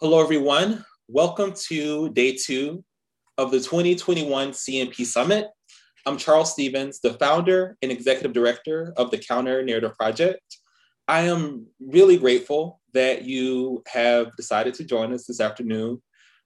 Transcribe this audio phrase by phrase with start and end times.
[0.00, 0.84] Hello, everyone.
[1.08, 2.84] Welcome to day two
[3.38, 5.48] of the 2021 CNP Summit.
[6.06, 10.58] I'm Charles Stephens, the founder and executive director of the Counter Narrative Project.
[11.08, 16.02] I am really grateful that you have decided to join us this afternoon.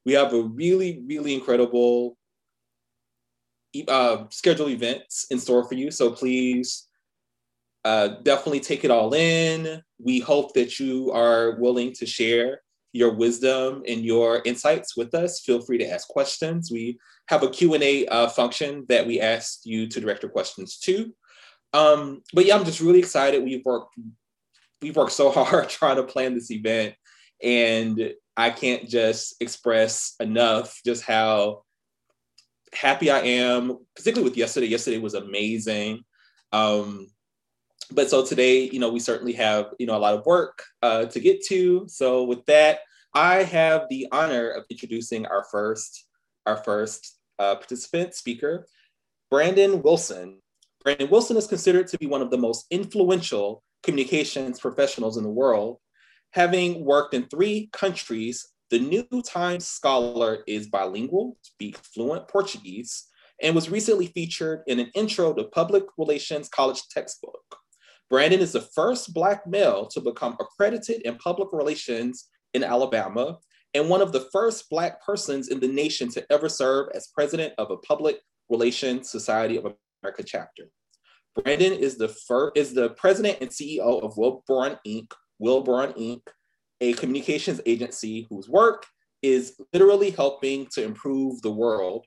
[0.06, 2.16] We have a really, really incredible
[3.88, 5.90] uh, events in store for you.
[5.90, 6.88] So please
[7.84, 9.82] uh, definitely take it all in.
[9.98, 12.60] We hope that you are willing to share
[12.92, 15.40] your wisdom and your insights with us.
[15.40, 16.70] Feel free to ask questions.
[16.70, 21.14] We have a Q&A uh, function that we asked you to direct your questions to.
[21.72, 23.44] Um, but yeah, I'm just really excited.
[23.44, 23.94] We've worked,
[24.80, 26.94] we've worked so hard trying to plan this event
[27.42, 31.64] and I can't just express enough just how
[32.72, 34.66] happy I am, particularly with yesterday.
[34.66, 36.04] Yesterday was amazing.
[36.52, 37.08] Um,
[37.90, 41.06] but so today, you know, we certainly have, you know, a lot of work uh,
[41.06, 41.86] to get to.
[41.88, 42.80] So with that,
[43.14, 46.06] I have the honor of introducing our first,
[46.46, 48.66] our first uh, participant speaker,
[49.30, 50.40] Brandon Wilson.
[50.84, 55.30] Brandon Wilson is considered to be one of the most influential communications professionals in the
[55.30, 55.78] world.
[56.32, 63.06] Having worked in three countries, the New Times Scholar is bilingual, speaks fluent Portuguese,
[63.42, 67.40] and was recently featured in an intro to public relations college textbook.
[68.10, 73.38] Brandon is the first Black male to become accredited in public relations in Alabama
[73.74, 77.52] and one of the first Black persons in the nation to ever serve as president
[77.58, 80.64] of a public relations Society of America chapter.
[81.36, 86.22] Brandon is the, first, is the president and CEO of Wilbron Inc., Wilbron Inc.,
[86.80, 88.86] a communications agency whose work
[89.22, 92.06] is literally helping to improve the world.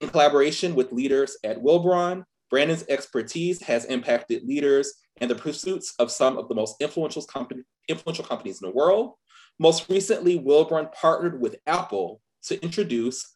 [0.00, 6.10] In collaboration with leaders at Wilbron, Brandon's expertise has impacted leaders and the pursuits of
[6.10, 9.14] some of the most influential, company, influential companies in the world.
[9.58, 13.34] Most recently, Wilbron partnered with Apple to introduce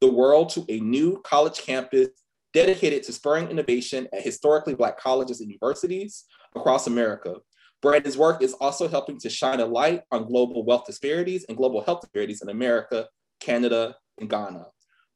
[0.00, 2.08] the world to a new college campus
[2.54, 7.36] dedicated to spurring innovation at historically Black colleges and universities across America.
[7.82, 11.82] Brandon's work is also helping to shine a light on global wealth disparities and global
[11.82, 13.08] health disparities in America,
[13.40, 14.66] Canada, and Ghana.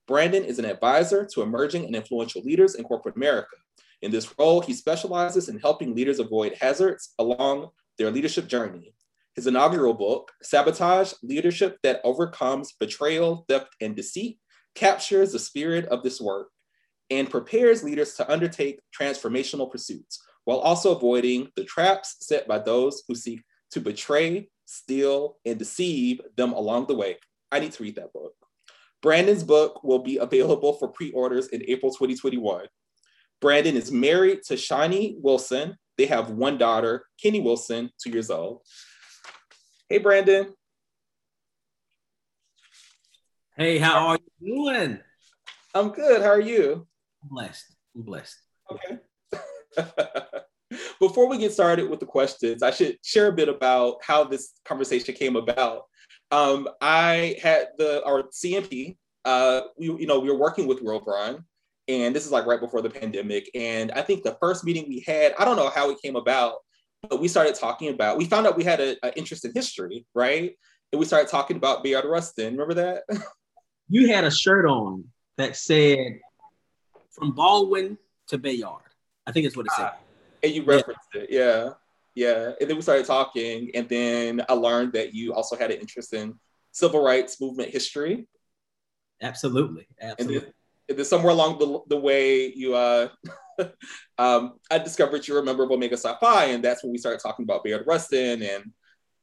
[0.08, 3.56] Brandon is an advisor to emerging and influential leaders in corporate America.
[4.02, 8.94] In this role, he specializes in helping leaders avoid hazards along their leadership journey.
[9.36, 14.38] His inaugural book, Sabotage Leadership That Overcomes Betrayal, Theft, and Deceit,
[14.74, 16.48] captures the spirit of this work
[17.10, 23.02] and prepares leaders to undertake transformational pursuits while also avoiding the traps set by those
[23.06, 23.42] who seek
[23.72, 27.16] to betray, steal, and deceive them along the way.
[27.50, 28.32] I need to read that book.
[29.02, 32.66] Brandon's book will be available for pre orders in April 2021.
[33.40, 35.76] Brandon is married to Shani Wilson.
[35.98, 38.62] They have one daughter, Kenny Wilson, two years old.
[39.88, 40.54] Hey, Brandon.
[43.56, 45.00] Hey, how are you doing?
[45.74, 46.22] I'm good.
[46.22, 46.86] How are you?
[47.22, 47.64] I'm blessed.
[47.96, 48.36] I'm blessed.
[48.70, 48.98] Okay.
[51.00, 54.52] Before we get started with the questions, I should share a bit about how this
[54.64, 55.82] conversation came about.
[56.30, 58.96] Um, I had the our CNP.
[59.24, 61.44] Uh, we, you know, we were working with Wilbron,
[61.88, 63.48] and this is like right before the pandemic.
[63.54, 66.56] And I think the first meeting we had, I don't know how it came about,
[67.08, 68.18] but we started talking about.
[68.18, 70.54] We found out we had an interest in history, right?
[70.92, 72.56] And we started talking about Bayard Rustin.
[72.56, 73.02] Remember that?
[73.88, 75.04] you had a shirt on
[75.36, 76.18] that said
[77.10, 77.98] "From Baldwin
[78.28, 78.82] to Bayard."
[79.26, 79.90] I think it's what it said.
[79.92, 79.96] Ah,
[80.42, 81.20] and you referenced yeah.
[81.20, 81.70] it, yeah.
[82.14, 85.78] Yeah, and then we started talking, and then I learned that you also had an
[85.78, 86.34] interest in
[86.72, 88.26] civil rights movement history.
[89.20, 90.36] Absolutely, absolutely.
[90.36, 90.52] And then,
[90.88, 93.08] and then somewhere along the, the way, you uh,
[94.18, 96.98] um, I discovered you were a member of Omega Psi Phi, and that's when we
[96.98, 98.72] started talking about Bayard Rustin, and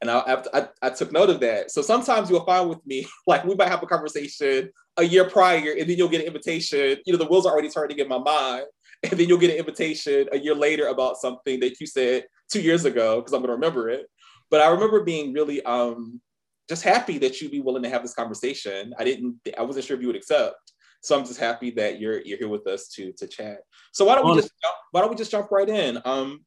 [0.01, 1.71] and I, I, I took note of that.
[1.71, 5.71] So sometimes you'll find with me, like we might have a conversation a year prior,
[5.71, 6.97] and then you'll get an invitation.
[7.05, 8.65] You know, the wheels are already turning in my mind,
[9.09, 12.61] and then you'll get an invitation a year later about something that you said two
[12.61, 14.07] years ago because I'm going to remember it.
[14.49, 16.21] But I remember being really um,
[16.69, 18.93] just happy that you'd be willing to have this conversation.
[18.97, 20.73] I didn't, I wasn't sure if you would accept.
[21.01, 23.57] So I'm just happy that you're you're here with us to to chat.
[23.91, 26.01] So why don't we just jump, why don't we just jump right in?
[26.05, 26.45] Um,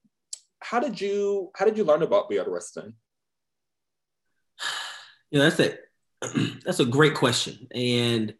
[0.61, 2.94] how did you how did you learn about Bayard Rustin?
[5.31, 5.81] Know, that's it.
[6.64, 8.32] that's a great question, and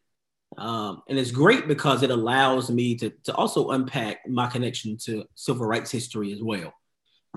[0.57, 5.25] um, and it's great because it allows me to, to also unpack my connection to
[5.35, 6.73] civil rights history as well.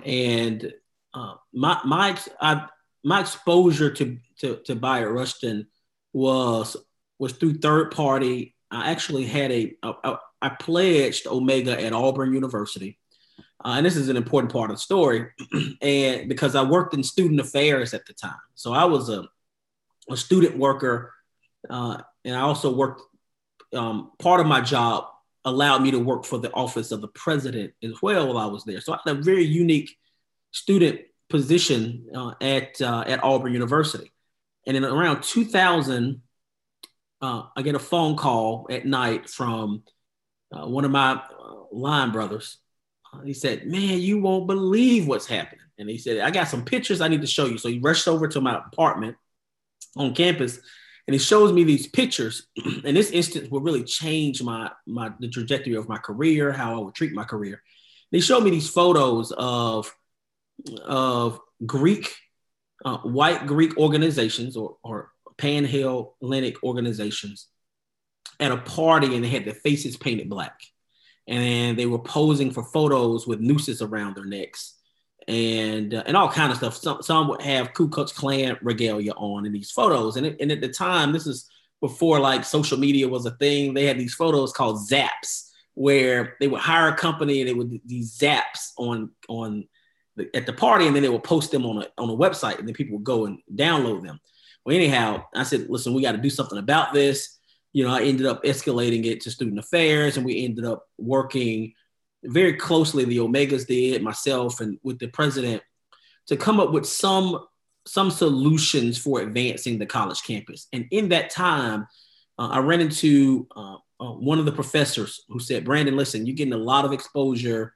[0.04, 0.72] And
[1.14, 2.66] uh, my my I,
[3.04, 5.68] my exposure to to, to Bayard Rustin
[6.14, 6.78] was
[7.18, 12.34] was through third party I actually had a, a, a I pledged Omega at Auburn
[12.34, 12.98] University.
[13.64, 15.28] Uh, and this is an important part of the story,
[15.82, 19.28] and because I worked in student affairs at the time, so I was a,
[20.10, 21.14] a student worker,
[21.70, 23.02] uh, and I also worked.
[23.74, 25.06] Um, part of my job
[25.46, 28.64] allowed me to work for the office of the president as well while I was
[28.64, 28.82] there.
[28.82, 29.98] So I had a very unique
[30.52, 34.12] student position uh, at uh, at Auburn University,
[34.66, 36.22] and in around 2000,
[37.22, 39.84] uh, I get a phone call at night from
[40.52, 42.58] uh, one of my uh, line brothers.
[43.14, 46.66] Uh, he said, "Man, you won't believe what's happening." And he said, "I got some
[46.66, 49.18] pictures I need to show you." So he rushed over to my apartment
[49.96, 50.60] on campus,
[51.10, 52.46] and he shows me these pictures.
[52.86, 56.84] and this instance will really change my my the trajectory of my career, how I
[56.84, 57.64] would treat my career.
[58.12, 59.92] They showed me these photos of
[60.86, 62.14] of Greek,
[62.86, 65.10] uh, white Greek organizations or, or
[65.40, 67.48] Panhellenic organizations
[68.40, 70.60] at a party and they had their faces painted black.
[71.28, 74.76] And they were posing for photos with nooses around their necks
[75.30, 76.76] and uh, and all kind of stuff.
[76.76, 80.18] Some, some would have Ku Klux Klan regalia on in these photos.
[80.18, 81.48] And, it, and at the time, this is
[81.82, 83.74] before like social media was a thing.
[83.74, 87.80] They had these photos called zaps where they would hire a company and they would
[87.86, 89.68] these zaps on on
[90.16, 92.58] the, at the party and then they would post them on a on a website
[92.58, 94.20] and then people would go and download them.
[94.66, 97.40] Well, anyhow, I said, listen, we got to do something about this
[97.72, 101.74] you know, I ended up escalating it to student affairs, and we ended up working
[102.24, 103.06] very closely.
[103.06, 105.62] The Omegas did myself and with the president
[106.28, 107.46] to come up with some
[107.86, 110.68] some solutions for advancing the college campus.
[110.74, 111.88] And in that time,
[112.38, 116.36] uh, I ran into uh, uh, one of the professors who said, "Brandon, listen, you're
[116.36, 117.76] getting a lot of exposure."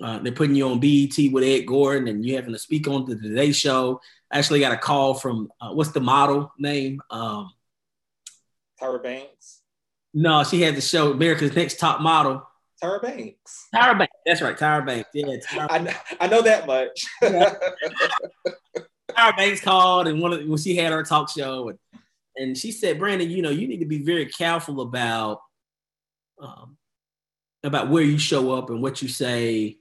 [0.00, 3.04] Uh, they're putting you on BET with Ed Gordon, and you're having to speak on
[3.04, 4.00] the Today Show.
[4.30, 7.00] I actually got a call from uh, what's the model name?
[7.10, 7.50] Um,
[8.80, 9.62] Tyra Banks?
[10.14, 12.47] No, she had the show America's Next Top Model.
[12.82, 13.68] Tyra Banks.
[13.74, 14.16] Tyra Banks.
[14.24, 15.10] That's right, Tyra Banks.
[15.12, 17.04] Yeah, Tyra I, know, I know that much.
[19.10, 21.78] Tyra Banks called and one of when she had her talk show and
[22.38, 25.40] and she said, Brandon, you know, you need to be very careful about
[26.40, 26.76] um,
[27.64, 29.78] about where you show up and what you say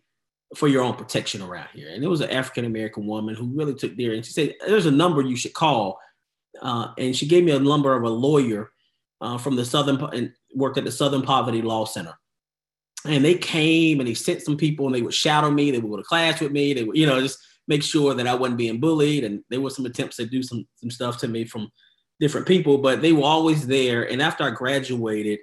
[0.55, 1.89] for your own protection around here.
[1.89, 4.87] And it was an African American woman who really took there and she said, There's
[4.87, 5.99] a number you should call.
[6.59, 8.71] Uh, and she gave me a number of a lawyer
[9.21, 12.17] uh, from the Southern and worked at the Southern Poverty Law Center.
[13.07, 15.71] And they came and they sent some people and they would shadow me.
[15.71, 16.73] They would go to class with me.
[16.73, 19.23] They would, you know, just make sure that I wasn't being bullied.
[19.23, 21.71] And there were some attempts to do some some stuff to me from
[22.19, 24.09] different people, but they were always there.
[24.09, 25.39] And after I graduated,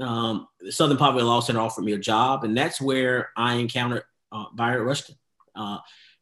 [0.00, 4.04] um, the Southern Poverty Law Center offered me a job, and that's where I encountered
[4.30, 5.16] uh, Bayard Rustin.
[5.54, 5.78] Uh,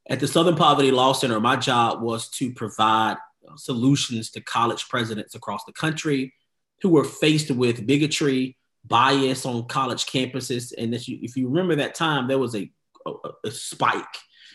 [0.08, 3.16] at the Southern Poverty Law Center, my job was to provide
[3.48, 6.34] uh, solutions to college presidents across the country
[6.82, 10.72] who were faced with bigotry, bias on college campuses.
[10.76, 12.70] And if you, if you remember that time, there was a,
[13.06, 13.12] a,
[13.44, 14.04] a spike.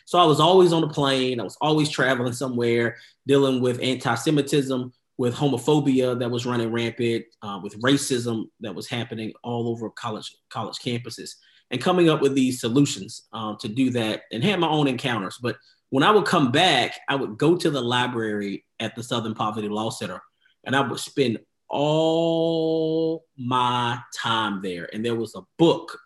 [0.06, 1.40] So I was always on a plane.
[1.40, 7.60] I was always traveling somewhere, dealing with anti-Semitism, with homophobia that was running rampant, uh,
[7.64, 11.32] with racism that was happening all over college college campuses,
[11.72, 15.40] and coming up with these solutions uh, to do that, and had my own encounters.
[15.42, 15.56] But
[15.90, 19.70] when I would come back, I would go to the library at the Southern Poverty
[19.70, 20.22] Law Center,
[20.66, 21.40] and I would spend
[21.70, 24.90] all my time there.
[24.94, 25.98] And there was a book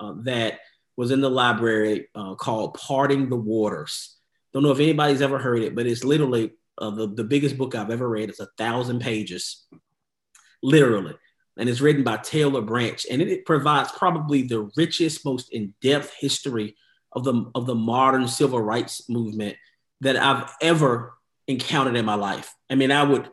[0.00, 0.60] uh, that
[0.96, 4.16] was in the library uh, called Parting the Waters.
[4.52, 7.74] Don't know if anybody's ever heard it, but it's literally uh, the, the biggest book
[7.74, 8.28] I've ever read.
[8.28, 9.66] It's a thousand pages,
[10.62, 11.14] literally.
[11.56, 13.04] And it's written by Taylor Branch.
[13.10, 16.76] And it, it provides probably the richest, most in depth history
[17.12, 19.56] of the, of the modern civil rights movement
[20.00, 21.14] that I've ever
[21.48, 22.54] encountered in my life.
[22.70, 23.28] I mean, I would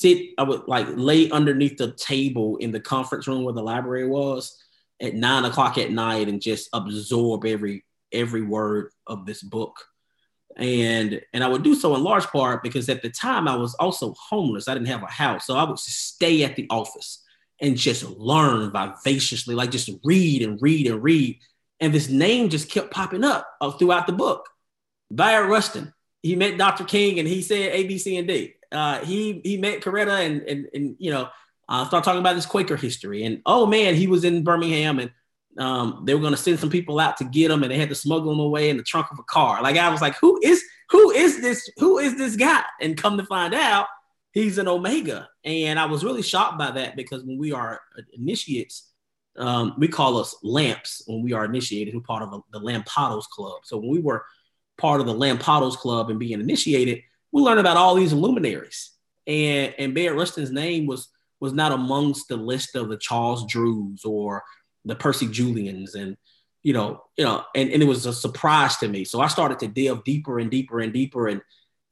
[0.00, 4.06] sit, I would like lay underneath the table in the conference room where the library
[4.06, 4.56] was
[5.00, 9.76] at nine o'clock at night and just absorb every every word of this book.
[10.56, 13.74] And and I would do so in large part because at the time I was
[13.74, 14.68] also homeless.
[14.68, 15.46] I didn't have a house.
[15.46, 17.22] So I would stay at the office
[17.60, 21.38] and just learn vivaciously, like just read and read and read.
[21.80, 24.48] And this name just kept popping up uh, throughout the book.
[25.10, 25.92] Bayard Rustin.
[26.22, 26.84] He met Dr.
[26.84, 30.42] King and he said A, B, C, and D uh, he he met Coretta and
[30.42, 31.28] and and you know
[31.68, 33.24] uh, start talking about his Quaker history.
[33.24, 35.10] And oh man, he was in Birmingham and
[35.58, 37.88] um, they were going to send some people out to get him, and they had
[37.88, 39.62] to smuggle him away in the trunk of a car.
[39.62, 41.68] Like I was like, who is who is this?
[41.78, 42.62] Who is this guy?
[42.80, 43.86] And come to find out,
[44.32, 45.28] he's an Omega.
[45.44, 47.80] And I was really shocked by that because when we are
[48.12, 48.92] initiates,
[49.38, 53.62] um, we call us lamps when we are initiated, who part of the Lampados Club.
[53.64, 54.24] So when we were
[54.78, 57.00] part of the Lampados Club and being initiated,
[57.32, 58.92] we learned about all these luminaries.
[59.26, 61.08] And and Bayard Rustin's name was
[61.40, 64.42] was not amongst the list of the Charles Drews or
[64.84, 66.16] the Percy Julians and
[66.62, 69.04] you know, you know, and, and it was a surprise to me.
[69.04, 71.40] So I started to delve deeper and deeper and deeper and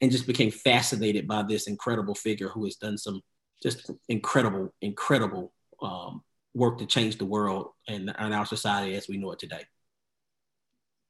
[0.00, 3.22] and just became fascinated by this incredible figure who has done some
[3.62, 6.22] just incredible, incredible um,
[6.54, 9.62] work to change the world and, and our society as we know it today.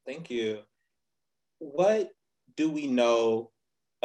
[0.05, 0.59] Thank you.
[1.59, 2.11] What
[2.55, 3.51] do we know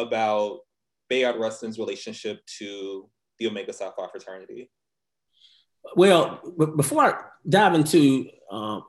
[0.00, 0.60] about
[1.08, 4.70] Bayard Rustin's relationship to the Omega Psi Phi fraternity?
[5.96, 6.40] Well,
[6.76, 7.14] before I
[7.48, 8.80] dive into uh,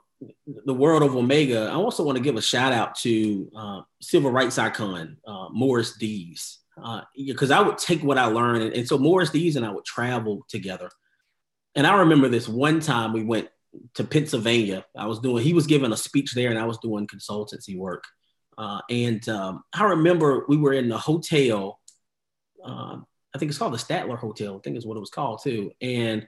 [0.65, 4.31] the world of Omega, I also want to give a shout out to uh, civil
[4.31, 6.59] rights icon uh, Morris Dees,
[7.15, 9.71] because uh, I would take what I learned, and, and, so Morris Dees and I
[9.71, 10.89] would travel together.
[11.75, 13.49] And I remember this one time we went
[13.95, 14.85] to Pennsylvania.
[14.95, 18.03] I was doing, he was giving a speech there, and I was doing consultancy work.
[18.61, 21.79] Uh, and um, I remember we were in the hotel.
[22.63, 24.55] Um, I think it's called the Statler Hotel.
[24.55, 25.71] I think is what it was called too.
[25.81, 26.27] And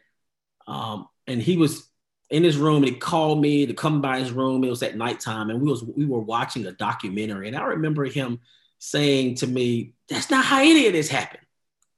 [0.66, 1.88] um, and he was
[2.32, 4.64] in his room and he called me to come by his room.
[4.64, 7.50] It was at nighttime and we was we were watching a documentary.
[7.50, 8.40] And I remember him
[8.80, 11.46] saying to me, That's not how any of this happened.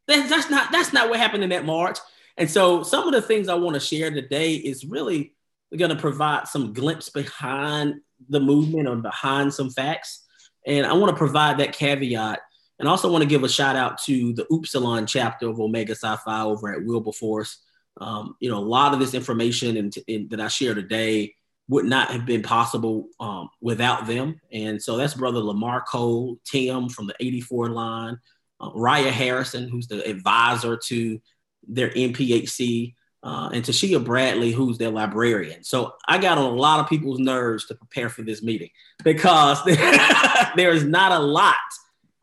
[0.08, 2.00] That, that's not that's not what happened in that march.
[2.36, 5.34] And so some of the things I want to share today is really
[5.78, 10.25] going to provide some glimpse behind the movement or behind some facts.
[10.66, 12.40] And I want to provide that caveat.
[12.78, 16.18] And also want to give a shout out to the Upsilon chapter of Omega Psi
[16.18, 17.60] Phi over at Wilberforce.
[18.02, 21.34] Um, you know, a lot of this information and, and, that I share today
[21.70, 24.40] would not have been possible um, without them.
[24.52, 28.20] And so that's brother Lamar Cole, Tim from the 84 line,
[28.60, 31.22] uh, Raya Harrison, who's the advisor to
[31.68, 32.94] their NPHC,
[33.26, 35.64] uh, and Tashia Bradley, who's their librarian.
[35.64, 38.70] So I got on a lot of people's nerves to prepare for this meeting
[39.04, 39.64] because
[40.56, 41.56] there is not a lot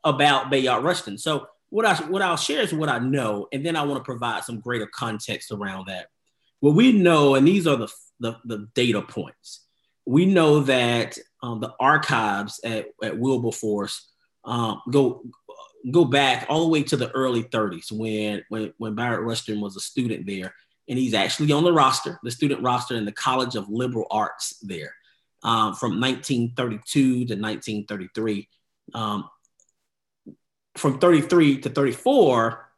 [0.04, 1.18] about Bayard Rustin.
[1.18, 4.04] So what I what I'll share is what I know, and then I want to
[4.04, 6.06] provide some greater context around that.
[6.61, 7.88] What we know, and these are the
[8.21, 9.66] the, the data points.
[10.06, 14.09] We know that um, the archives at, at Wilberforce
[14.44, 15.25] um, go
[15.90, 19.75] go back all the way to the early 30s when when when Bayard Rustin was
[19.76, 20.54] a student there,
[20.88, 24.58] and he's actually on the roster, the student roster in the College of Liberal Arts
[24.62, 24.94] there,
[25.42, 28.48] um, from 1932 to 1933.
[28.94, 29.28] Um,
[30.76, 32.68] from 33 to 34,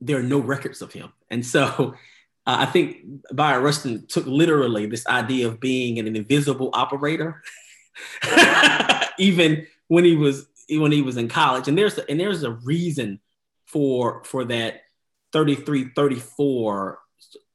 [0.00, 1.12] there are no records of him.
[1.30, 1.62] And so
[2.46, 2.98] uh, I think
[3.32, 7.42] Bayard Rustin took literally this idea of being an invisible operator,
[9.18, 11.68] even when he was when he was in college.
[11.68, 13.20] And there's and there's a reason
[13.66, 14.82] for for that
[15.32, 16.98] 33, 34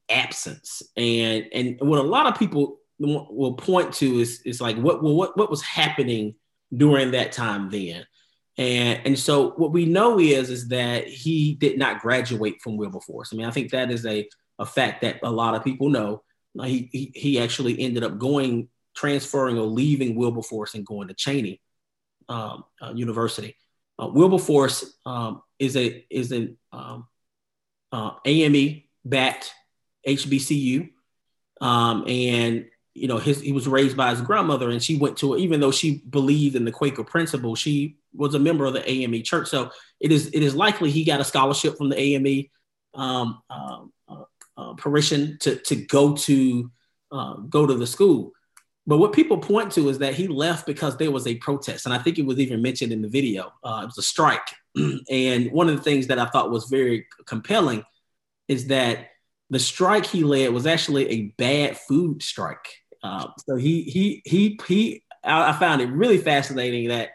[0.09, 0.81] absence.
[0.95, 5.37] And and what a lot of people will point to is is like what what
[5.37, 6.35] what was happening
[6.75, 8.05] during that time then.
[8.57, 13.31] And, and so what we know is is that he did not graduate from Wilberforce.
[13.31, 16.23] I mean, I think that is a, a fact that a lot of people know.
[16.63, 21.59] He, he, he actually ended up going, transferring or leaving Wilberforce and going to Cheyney
[22.29, 23.55] um, uh, University.
[23.99, 27.07] Uh, Wilberforce um, is a is an um,
[27.91, 29.53] uh, AME backed
[30.07, 30.89] HBCU,
[31.61, 35.37] um, and you know his he was raised by his grandmother, and she went to
[35.37, 39.21] even though she believed in the Quaker principle, she was a member of the AME
[39.23, 39.47] church.
[39.47, 42.45] So it is it is likely he got a scholarship from the AME
[42.93, 44.23] um, uh, uh,
[44.57, 46.71] uh, to to go to
[47.11, 48.31] uh, go to the school.
[48.87, 51.93] But what people point to is that he left because there was a protest, and
[51.93, 53.51] I think it was even mentioned in the video.
[53.61, 54.47] Uh, it was a strike,
[55.11, 57.83] and one of the things that I thought was very compelling
[58.47, 59.09] is that
[59.49, 62.67] the strike he led was actually a bad food strike.
[63.03, 65.03] Uh, so he he he he.
[65.23, 67.09] I found it really fascinating that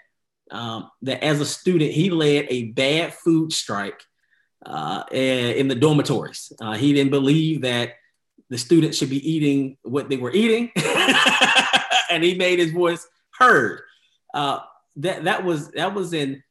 [0.50, 4.02] um, that as a student, he led a bad food strike
[4.64, 6.52] uh, in the dormitories.
[6.60, 7.94] Uh, he didn't believe that
[8.50, 10.70] the students should be eating what they were eating,
[12.10, 13.06] and he made his voice
[13.38, 13.80] heard.
[14.34, 14.60] Uh,
[14.96, 16.42] that that was that was in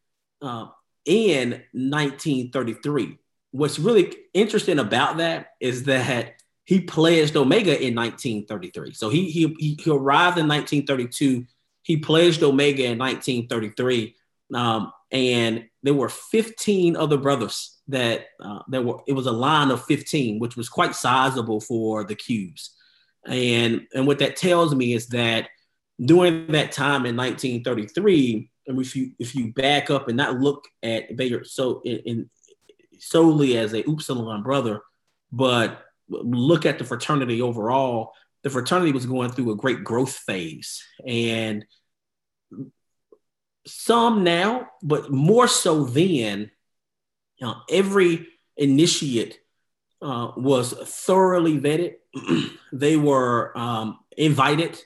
[0.41, 0.67] uh,
[1.05, 3.17] in 1933.
[3.51, 8.93] What's really interesting about that is that he pledged Omega in 1933.
[8.93, 11.45] So he he he arrived in 1932
[11.83, 14.15] he pledged Omega in 1933,
[14.53, 18.99] um, and there were 15 other brothers that uh, there were.
[19.07, 22.75] It was a line of 15, which was quite sizable for the Ques.
[23.25, 25.49] And and what that tells me is that
[26.03, 30.67] during that time in 1933, and if you if you back up and not look
[30.83, 31.09] at
[31.43, 32.29] so in, in
[33.01, 34.81] solely as a Upsilon brother,
[35.31, 40.83] but look at the fraternity overall, the fraternity was going through a great growth phase.
[41.05, 41.65] And
[43.65, 46.51] some now, but more so then,
[47.37, 49.39] you know, every initiate
[50.01, 51.95] uh, was thoroughly vetted.
[52.73, 54.79] they were um, invited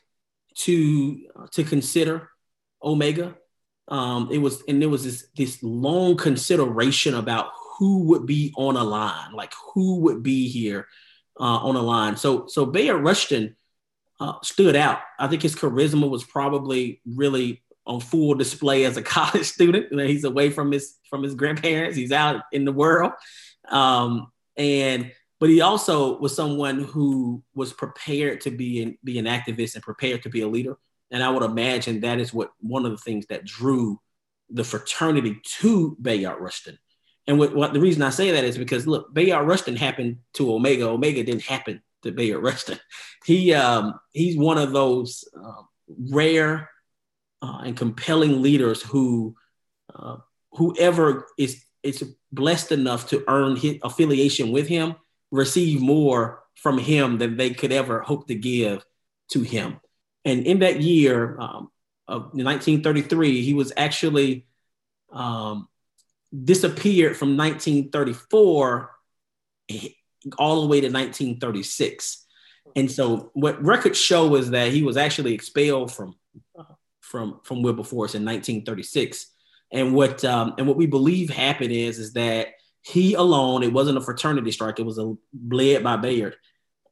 [0.55, 2.29] to to consider
[2.81, 3.35] Omega.
[3.87, 8.75] Um, it was and there was this this long consideration about who would be on
[8.75, 10.87] a line, like who would be here
[11.39, 12.17] uh, on a line.
[12.17, 13.55] So so Bayard Rustin
[14.19, 14.99] uh, stood out.
[15.19, 19.99] I think his charisma was probably really on full display as a college student.
[19.99, 21.97] He's away from his from his grandparents.
[21.97, 23.13] He's out in the world,
[23.69, 29.25] um, and but he also was someone who was prepared to be an, be an
[29.25, 30.77] activist and prepared to be a leader.
[31.11, 33.99] And I would imagine that is what one of the things that drew
[34.49, 36.77] the fraternity to Bayard Rustin.
[37.27, 40.53] And what, what, the reason I say that is because look, Bayard Rustin happened to
[40.53, 40.87] Omega.
[40.87, 42.79] Omega didn't happen to Bayard Rustin.
[43.25, 45.63] He um, he's one of those uh,
[46.11, 46.69] rare
[47.41, 49.35] uh, and compelling leaders who
[49.95, 50.17] uh,
[50.51, 54.95] whoever is is blessed enough to earn his affiliation with him
[55.31, 58.85] receive more from him than they could ever hope to give
[59.29, 59.79] to him.
[60.23, 61.69] And in that year um,
[62.07, 64.45] of 1933, he was actually
[65.11, 65.67] um,
[66.43, 68.91] disappeared from 1934
[70.37, 72.25] all the way to 1936.
[72.75, 76.15] And so what records show is that he was actually expelled from
[77.01, 79.31] from from Wilberforce in 1936.
[79.71, 82.49] And what um, and what we believe happened is is that
[82.81, 85.15] he alone, it wasn't a fraternity strike, it was a
[85.49, 86.35] led by Bayard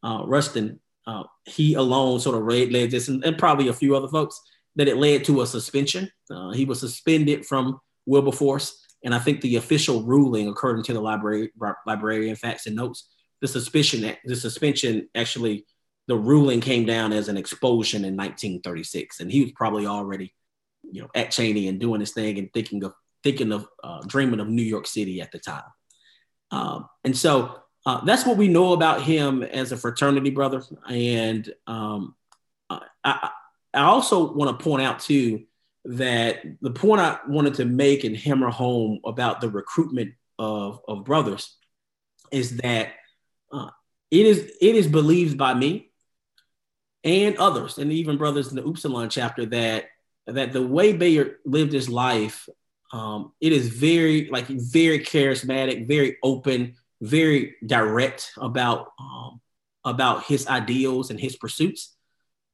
[0.03, 0.79] uh, Rustin.
[1.05, 4.41] Uh, he alone sort of led, led this, and, and, probably a few other folks,
[4.77, 6.09] that it led to a suspension.
[6.31, 11.01] Uh, he was suspended from Wilberforce and I think the official ruling, according to the
[11.01, 11.51] library
[11.86, 13.10] librarian facts and notes,
[13.41, 15.65] the suspicion the suspension actually
[16.07, 20.33] the ruling came down as an expulsion in 1936, and he was probably already,
[20.83, 22.93] you know, at Cheyney and doing his thing and thinking of
[23.24, 25.63] thinking of uh, dreaming of New York City at the time.
[26.51, 30.62] Um, and so uh, that's what we know about him as a fraternity brother.
[30.89, 32.15] And um,
[32.69, 33.30] I,
[33.73, 35.45] I also want to point out too
[35.86, 41.04] that the point I wanted to make and hammer home about the recruitment of, of
[41.04, 41.58] brothers
[42.32, 42.93] is that
[43.52, 43.69] uh,
[44.10, 45.91] it is it is believed by me
[47.04, 49.86] and others, and even brothers in the Upsilon chapter that
[50.28, 52.48] that the way Bayard lived his life,
[52.93, 59.41] um, it is very like very charismatic, very open, very direct about um,
[59.84, 61.93] about his ideals and his pursuits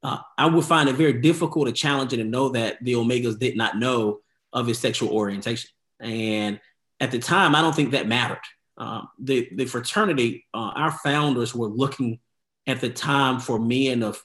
[0.03, 3.57] uh, I would find it very difficult to challenging to know that the Omegas did
[3.57, 4.19] not know
[4.53, 5.69] of his sexual orientation.
[5.99, 6.59] And
[6.99, 8.39] at the time, I don't think that mattered.
[8.77, 12.19] Um, the, the fraternity, uh, our founders were looking
[12.65, 14.23] at the time for men of,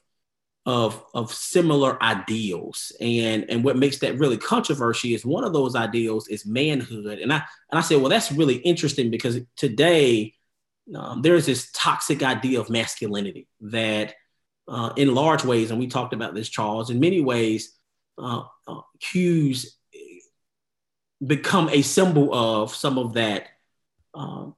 [0.64, 2.92] of, of similar ideals.
[3.00, 7.18] And, and what makes that really controversial is one of those ideals is manhood.
[7.18, 10.34] And I, and I said, well, that's really interesting because today
[10.94, 14.14] um, there's this toxic idea of masculinity that
[14.68, 17.76] uh, in large ways, and we talked about this, Charles, in many ways,
[18.18, 19.76] uh, uh, Ques
[21.24, 23.48] become a symbol of some of that,
[24.14, 24.54] um,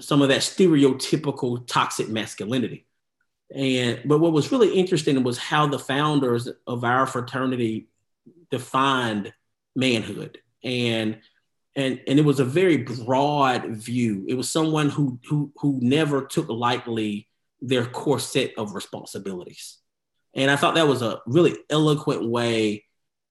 [0.00, 2.86] some of that stereotypical toxic masculinity.
[3.54, 7.88] And but what was really interesting was how the founders of our fraternity
[8.50, 9.32] defined
[9.76, 11.20] manhood, and
[11.76, 14.24] and and it was a very broad view.
[14.28, 17.25] It was someone who who who never took lightly
[17.60, 19.78] their core set of responsibilities.
[20.34, 22.84] And I thought that was a really eloquent way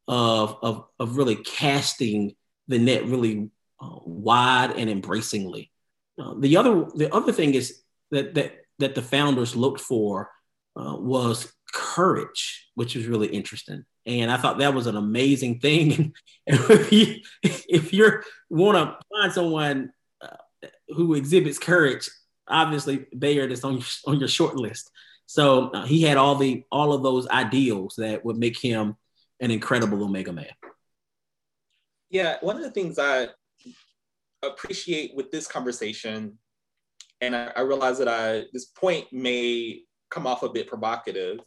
[0.08, 2.36] of, of, of really casting
[2.68, 5.72] the net really uh, wide and embracingly.
[6.20, 10.30] Uh, the other the other thing is that that that the founders looked for
[10.76, 13.84] uh, was courage, which was really interesting.
[14.06, 16.14] And I thought that was an amazing thing.
[16.48, 22.10] if you if you want to find someone uh, who exhibits courage,
[22.48, 24.92] obviously Bayard is on your, on your short list.
[25.26, 28.96] So uh, he had all the all of those ideals that would make him
[29.40, 30.48] an incredible Omega man.
[32.10, 33.30] Yeah, one of the things I
[34.44, 36.38] appreciate with this conversation,
[37.22, 39.82] and I, I realize that I this point may
[40.12, 41.40] come off a bit provocative,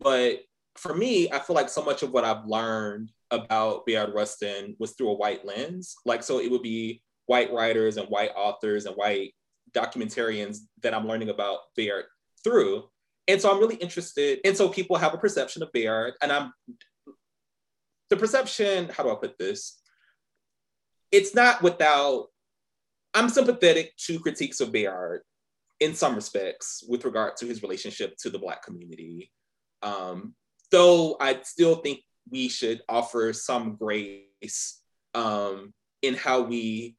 [0.00, 0.40] but
[0.76, 4.92] for me, I feel like so much of what I've learned about Bayard Rustin was
[4.92, 5.94] through a white lens.
[6.06, 9.34] Like, so it would be white writers and white authors and white
[9.74, 12.04] documentarians that I'm learning about Bayard
[12.44, 12.84] through.
[13.28, 14.40] And so I'm really interested.
[14.44, 16.52] And so people have a perception of Bayard, and I'm
[18.10, 19.80] the perception, how do I put this?
[21.10, 22.26] It's not without,
[23.14, 25.22] I'm sympathetic to critiques of Bayard
[25.80, 29.32] in some respects with regard to his relationship to the Black community.
[29.82, 30.34] Um,
[30.70, 34.80] though I still think we should offer some grace
[35.14, 36.96] um, in how we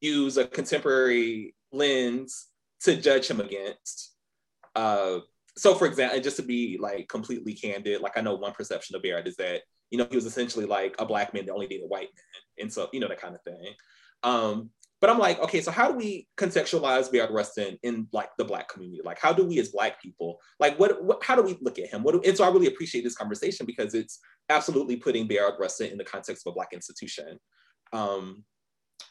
[0.00, 2.48] use a contemporary lens
[2.82, 4.14] to judge him against.
[4.74, 5.20] Uh,
[5.56, 9.02] so for example, just to be like completely candid, like I know one perception of
[9.02, 11.88] Barrett is that, you know, he was essentially like a black man that only dated
[11.88, 12.42] white men.
[12.58, 13.74] And so, you know, that kind of thing.
[14.22, 18.44] Um, but I'm like, okay, so how do we contextualize Bayard Rustin in like the
[18.44, 19.02] black community?
[19.04, 21.88] Like, how do we as black people, like what, what how do we look at
[21.88, 22.04] him?
[22.04, 25.90] What do, and so I really appreciate this conversation because it's absolutely putting Bayard Rustin
[25.90, 27.40] in the context of a black institution.
[27.92, 28.44] Um,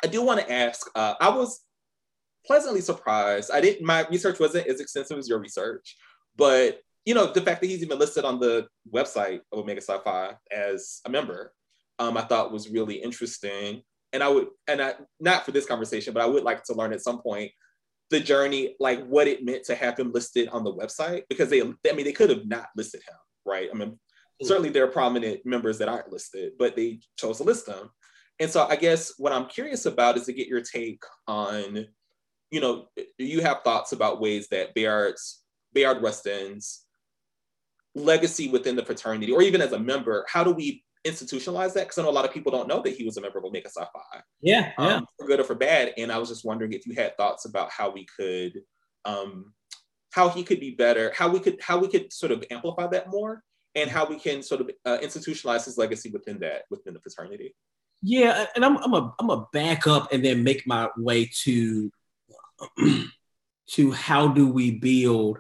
[0.02, 1.60] I do want to ask, uh, I was
[2.46, 3.52] pleasantly surprised.
[3.52, 5.96] I didn't, my research wasn't as extensive as your research,
[6.36, 10.34] but you know, the fact that he's even listed on the website of Omega Phi
[10.52, 11.52] as a member,
[11.98, 13.82] um, I thought was really interesting.
[14.14, 16.94] And I would, and I, not for this conversation, but I would like to learn
[16.94, 17.52] at some point
[18.12, 21.62] the journey, like what it meant to have him listed on the website, because they,
[21.62, 23.70] I mean, they could have not listed him, right?
[23.74, 23.98] I mean,
[24.44, 27.90] certainly there are prominent members that aren't listed, but they chose to list them.
[28.40, 31.88] And so I guess what I'm curious about is to get your take on,
[32.52, 35.42] you know, do you have thoughts about ways that Bayard's,
[35.74, 36.86] Bayard Rustin's
[37.96, 41.86] legacy within the fraternity, or even as a member, how do we institutionalize that?
[41.86, 43.46] Because I know a lot of people don't know that he was a member of
[43.46, 44.22] Omega Psi Phi.
[44.42, 45.00] Yeah, um, yeah.
[45.18, 45.94] For good or for bad.
[45.98, 48.62] And I was just wondering if you had thoughts about how we could,
[49.06, 49.54] um,
[50.12, 53.10] how he could be better, how we could, how we could sort of amplify that
[53.10, 53.44] more,
[53.76, 57.56] and how we can sort of uh, institutionalize his legacy within that, within the fraternity.
[58.04, 61.92] Yeah, and I'm I'm a I'm a back up and then make my way to
[63.72, 65.40] to how do we build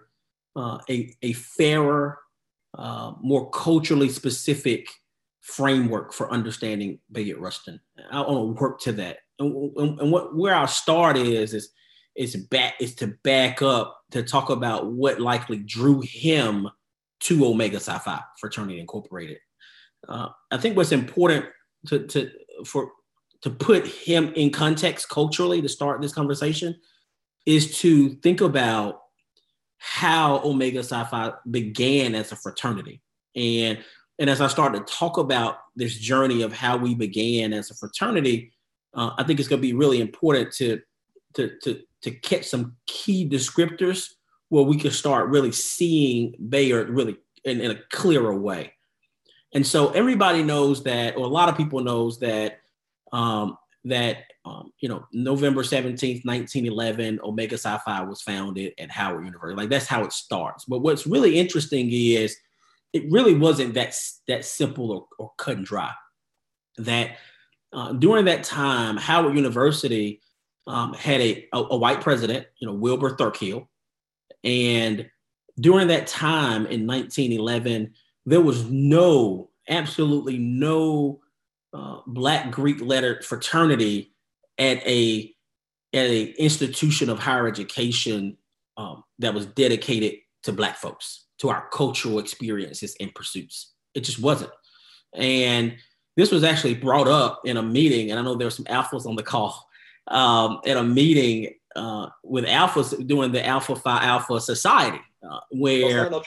[0.56, 2.20] uh, a a fairer,
[2.78, 4.88] uh, more culturally specific
[5.42, 7.80] framework for understanding Bayard Rustin.
[8.12, 11.72] I want to work to that, and, and, and what where our start is is
[12.16, 16.70] is back is to back up to talk about what likely drew him
[17.22, 19.38] to Omega Psi Phi Fraternity Incorporated.
[20.08, 21.46] Uh, I think what's important
[21.88, 22.32] to, to
[22.66, 22.92] for
[23.42, 26.76] to put him in context culturally to start this conversation
[27.46, 29.02] is to think about
[29.78, 33.02] how Omega Psi Phi began as a fraternity.
[33.36, 33.80] And,
[34.20, 37.76] and as I start to talk about this journey of how we began as a
[37.76, 38.54] fraternity,
[38.94, 40.82] uh, I think it's going to be really important to,
[41.34, 44.12] to, to, to catch some key descriptors
[44.50, 48.74] where we can start really seeing Bayard really in, in a clearer way.
[49.54, 52.60] And so everybody knows that, or a lot of people knows that,
[53.12, 59.26] um, that um, you know, November 17th, 1911, Omega Psi Phi was founded at Howard
[59.26, 59.56] University.
[59.56, 60.66] Like that's how it starts.
[60.66, 62.36] But what's really interesting is
[62.94, 63.96] it really wasn't that,
[64.28, 65.92] that simple or, or cut and dry.
[66.78, 67.18] That
[67.74, 70.22] uh, during that time, Howard University
[70.68, 73.68] um, had a, a, a, white president, you know, Wilbur Thirkield.
[74.44, 75.10] And
[75.60, 77.94] during that time in 1911,
[78.26, 81.22] there was no, absolutely no
[81.74, 84.14] uh, Black Greek letter fraternity
[84.58, 85.34] at a
[85.94, 88.38] at a institution of higher education
[88.78, 93.74] um, that was dedicated to Black folks, to our cultural experiences and pursuits.
[93.94, 94.52] It just wasn't.
[95.14, 95.76] And
[96.16, 99.06] this was actually brought up in a meeting, and I know there were some alphas
[99.06, 99.68] on the call
[100.08, 106.10] um, at a meeting uh, with alphas doing the Alpha Phi Alpha Society, uh, where
[106.10, 106.24] no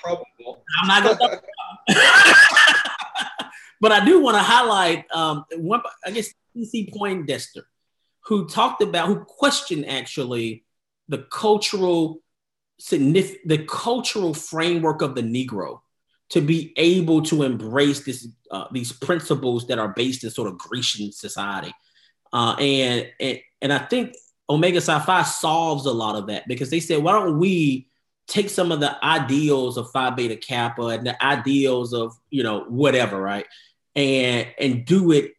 [0.82, 1.40] I'm not gonna.
[3.84, 5.82] but I do want to highlight um, one.
[6.06, 6.90] I guess C.
[6.90, 7.66] Poindexter,
[8.24, 10.64] who talked about, who questioned actually
[11.06, 12.22] the cultural
[12.88, 15.80] the cultural framework of the Negro
[16.30, 20.56] to be able to embrace this uh, these principles that are based in sort of
[20.56, 21.74] Grecian society,
[22.32, 24.14] uh, and, and and I think
[24.48, 27.86] Omega Psi Phi solves a lot of that because they said, why don't we
[28.28, 32.64] take some of the ideals of Phi Beta Kappa and the ideals of you know
[32.68, 33.44] whatever, right,
[33.94, 35.32] and and do it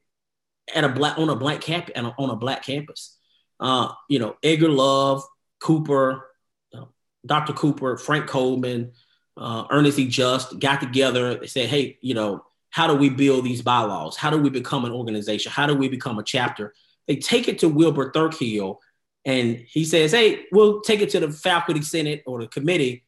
[0.74, 3.18] at a black on a black camp and on a black campus.
[3.60, 5.24] Uh, you know, Edgar Love,
[5.60, 6.26] Cooper,
[6.74, 6.86] uh,
[7.26, 7.54] Dr.
[7.54, 8.92] Cooper, Frank Coleman,
[9.38, 10.08] uh, Ernest E.
[10.08, 11.36] Just got together.
[11.36, 14.18] They said, hey, you know, how do we build these bylaws?
[14.18, 15.52] How do we become an organization?
[15.52, 16.74] How do we become a chapter?
[17.08, 18.78] They take it to Wilbur Thirkield
[19.24, 23.05] and he says, "Hey, we'll take it to the faculty senate or the committee,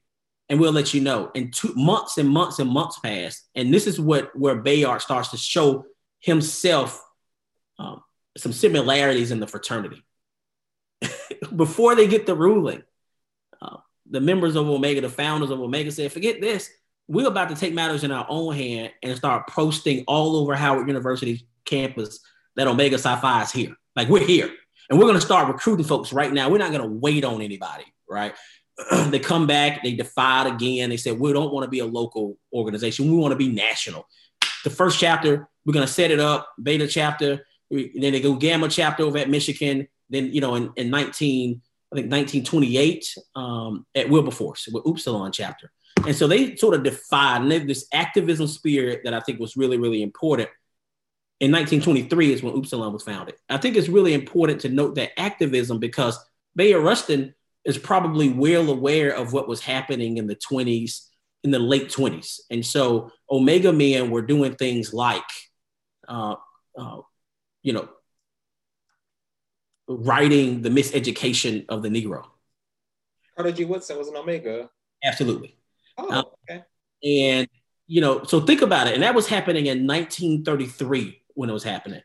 [0.49, 3.87] and we'll let you know." And two months and months and months pass, and this
[3.87, 5.85] is what where Bayard starts to show
[6.19, 7.03] himself
[7.79, 8.01] um,
[8.37, 10.03] some similarities in the fraternity.
[11.55, 12.83] Before they get the ruling,
[13.61, 13.77] uh,
[14.09, 16.69] the members of Omega, the founders of Omega, said, "Forget this.
[17.07, 20.87] We're about to take matters in our own hand and start posting all over Howard
[20.87, 22.19] University campus
[22.57, 23.75] that Omega Phi is here.
[23.95, 24.51] Like we're here."
[24.89, 26.49] And we're going to start recruiting folks right now.
[26.49, 28.33] We're not going to wait on anybody, right?
[29.09, 30.89] they come back, they defied again.
[30.89, 33.09] They said, we don't want to be a local organization.
[33.09, 34.07] We want to be national.
[34.63, 37.45] The first chapter, we're going to set it up, beta chapter.
[37.69, 39.87] We, then they go gamma chapter over at Michigan.
[40.09, 41.61] Then, you know, in, in 19,
[41.91, 45.71] I think 1928 um, at Wilberforce with Upsilon chapter.
[46.05, 50.03] And so they sort of defined this activism spirit that I think was really, really
[50.03, 50.49] important.
[51.39, 53.35] In 1923 is when Upsilon was founded.
[53.49, 56.17] I think it's really important to note that activism because
[56.55, 57.35] Bayard Rustin
[57.67, 61.01] is probably well aware of what was happening in the 20s,
[61.43, 62.39] in the late 20s.
[62.49, 65.21] And so Omega Men were doing things like,
[66.07, 66.35] uh,
[66.77, 67.01] uh,
[67.61, 67.89] you know,
[69.89, 72.23] writing the miseducation of the Negro.
[73.35, 73.65] Carter G.
[73.65, 74.69] Woodson was an Omega.
[75.03, 75.57] Absolutely.
[75.97, 76.63] Oh, um, okay.
[77.03, 77.47] and
[77.85, 78.93] you know, so think about it.
[78.93, 82.01] And that was happening in 1933 when it was happening.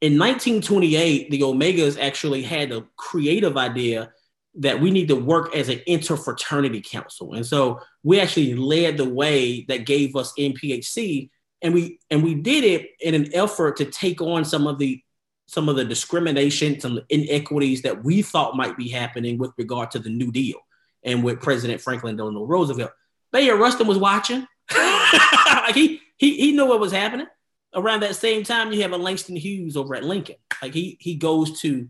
[0.00, 4.12] In 1928, the Omegas actually had a creative idea
[4.54, 7.34] that we need to work as an interfraternity council.
[7.34, 11.30] And so we actually led the way that gave us NPHC.
[11.62, 15.00] And we and we did it in an effort to take on some of the
[15.46, 19.98] some of the discrimination, some inequities that we thought might be happening with regard to
[19.98, 20.58] the New Deal
[21.02, 22.92] and with President Franklin Delano Roosevelt.
[23.32, 24.46] Bayard Rustin was watching.
[24.76, 27.26] like he, he he knew what was happening.
[27.74, 30.36] Around that same time, you have a Langston Hughes over at Lincoln.
[30.62, 31.88] Like he he goes to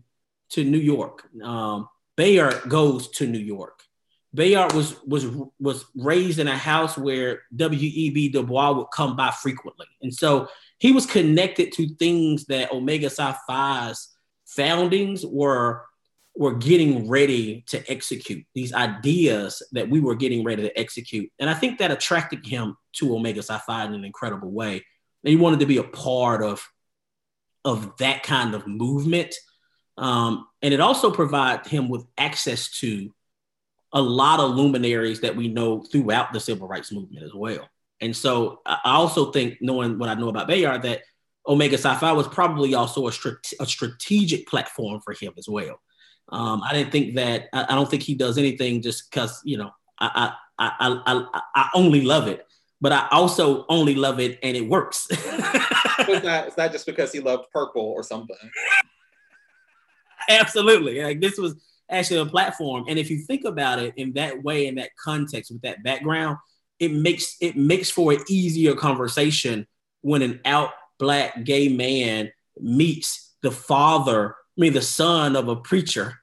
[0.51, 1.27] to New York.
[1.43, 1.87] Um,
[2.21, 3.81] Bayard goes to New York.
[4.31, 5.25] Bayard was was
[5.59, 8.29] was raised in a house where W.E.B.
[8.29, 13.09] Du Bois would come by frequently, and so he was connected to things that Omega
[13.09, 14.09] Psi Phi's
[14.45, 15.83] foundings were
[16.35, 21.49] were getting ready to execute these ideas that we were getting ready to execute, and
[21.49, 24.85] I think that attracted him to Omega Psi Phi in an incredible way.
[25.23, 26.63] And he wanted to be a part of
[27.65, 29.33] of that kind of movement,
[29.97, 33.13] um, and it also provided him with access to
[33.93, 37.69] a lot of luminaries that we know throughout the civil rights movement as well.
[37.99, 41.01] And so I also think, knowing what I know about Bayard, that
[41.47, 45.79] Omega Psi Phi was probably also a, strate- a strategic platform for him as well.
[46.29, 47.49] Um, I didn't think that.
[47.53, 51.41] I, I, don't think he does anything just because you know I, I I I
[51.55, 52.47] I only love it,
[52.79, 55.07] but I also only love it and it works.
[55.11, 58.37] it's, not, it's not just because he loved purple or something.
[60.29, 61.55] Absolutely, like this was
[61.89, 65.51] actually a platform, and if you think about it in that way, in that context,
[65.51, 66.37] with that background,
[66.79, 69.67] it makes it makes for an easier conversation
[70.01, 75.55] when an out black gay man meets the father, I mean the son of a
[75.55, 76.21] preacher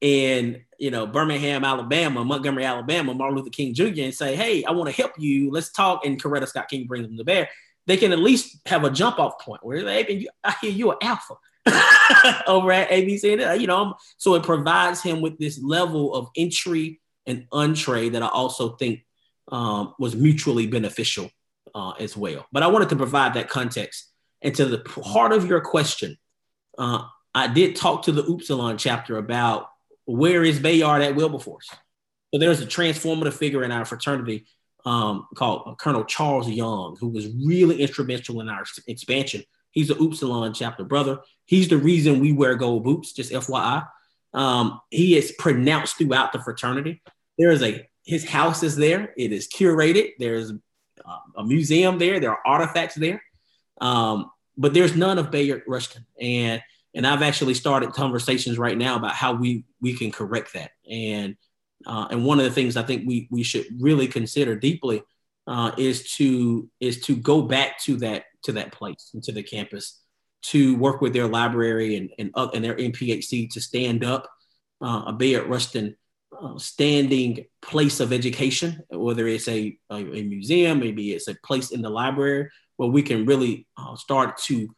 [0.00, 4.02] in you know Birmingham, Alabama, Montgomery, Alabama, Martin Luther King Jr.
[4.02, 5.50] and say, "Hey, I want to help you.
[5.50, 7.48] Let's talk." And Coretta Scott King brings them to bear.
[7.86, 10.96] They can at least have a jump off point where they, hey, I hear you're
[11.02, 11.34] alpha
[12.46, 13.60] over at ABC.
[13.60, 18.28] You know, so it provides him with this level of entry and entree that I
[18.28, 19.04] also think
[19.48, 21.30] um, was mutually beneficial
[21.74, 22.46] uh, as well.
[22.52, 24.10] But I wanted to provide that context.
[24.42, 26.16] And to the heart of your question,
[26.78, 29.68] uh, I did talk to the Upsilon chapter about
[30.06, 31.68] where is Bayard at Wilberforce.
[32.32, 34.46] So there's a transformative figure in our fraternity
[34.84, 39.42] um, called uh, Colonel Charles Young, who was really instrumental in our expansion.
[39.70, 41.18] He's the Upsilon chapter brother.
[41.44, 43.86] He's the reason we wear gold boots, just FYI.
[44.32, 47.02] Um, he is pronounced throughout the fraternity.
[47.38, 49.12] There is a his house is there.
[49.16, 50.12] It is curated.
[50.18, 50.52] There's
[51.04, 52.18] uh, a museum there.
[52.18, 53.22] There are artifacts there.
[53.80, 56.06] Um, but there's none of Bayard Rustin.
[56.20, 56.62] And
[56.94, 60.72] and I've actually started conversations right now about how we we can correct that.
[60.90, 61.36] And
[61.86, 65.02] uh, and one of the things I think we we should really consider deeply
[65.50, 69.42] uh, is to is to go back to that to that place and to the
[69.42, 70.00] campus
[70.42, 74.30] to work with their library and and, uh, and their NPHC to stand up
[74.80, 75.96] uh, a Bayard Rustin
[76.40, 81.72] uh, standing place of education, whether it's a, a, a, museum, maybe it's a place
[81.72, 84.68] in the library where we can really uh, start to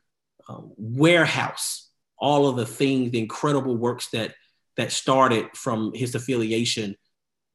[0.48, 4.34] uh, warehouse all of the things, the incredible works that
[4.78, 6.96] that started from his affiliation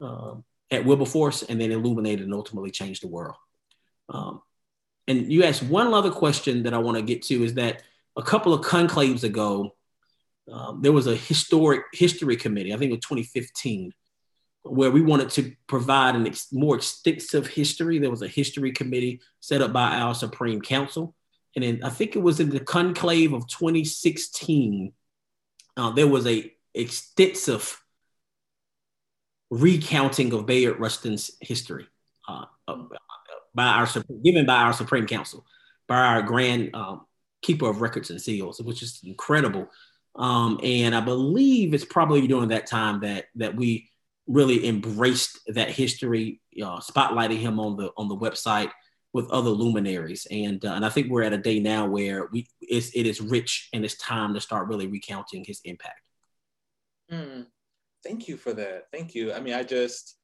[0.02, 3.36] um, at Wilberforce and then illuminated and ultimately changed the world.
[4.10, 4.42] Um,
[5.08, 7.84] and you asked one other question that I want to get to is that
[8.18, 9.76] a couple of conclaves ago,
[10.52, 13.94] um, there was a historic history committee, I think it was 2015,
[14.64, 18.00] where we wanted to provide a ex- more extensive history.
[18.00, 21.16] There was a history committee set up by our Supreme Council.
[21.56, 24.94] And then I think it was in the conclave of 2016,
[25.78, 27.82] uh, there was a extensive
[29.50, 31.88] recounting of Bayard Rustin's history
[32.28, 32.46] uh,
[33.56, 33.88] by our
[34.24, 35.46] given by our Supreme Council,
[35.88, 37.06] by our Grand um,
[37.42, 39.68] Keeper of Records and Seals, which is incredible.
[40.16, 43.90] Um, and I believe it's probably during that time that that we
[44.28, 48.72] really embraced that history, uh, spotlighting him on the on the website
[49.14, 50.28] with other luminaries.
[50.30, 53.22] And uh, and I think we're at a day now where we it's, it is
[53.22, 56.02] rich and it's time to start really recounting his impact.
[57.12, 57.46] Mm.
[58.08, 58.86] Thank you for that.
[58.92, 59.34] Thank you.
[59.34, 60.16] I mean, I just,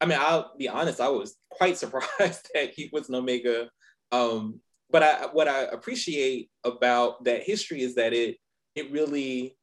[0.00, 1.00] I mean, I'll be honest.
[1.00, 3.68] I was quite surprised that he was an Omega.
[4.10, 4.60] Um,
[4.90, 8.36] but I, what I appreciate about that history is that it
[8.74, 9.56] it really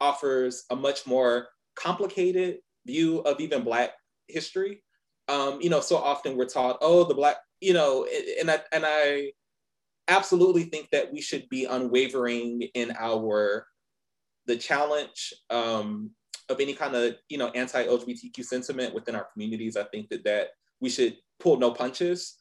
[0.00, 3.92] offers a much more complicated view of even Black
[4.28, 4.82] history.
[5.28, 8.06] Um, you know, so often we're taught, oh, the Black, you know,
[8.40, 9.32] and I and I
[10.06, 13.66] absolutely think that we should be unwavering in our
[14.46, 16.10] the challenge um,
[16.48, 19.76] of any kind of you know anti-LGBTQ sentiment within our communities.
[19.76, 20.48] I think that that
[20.80, 22.36] we should pull no punches.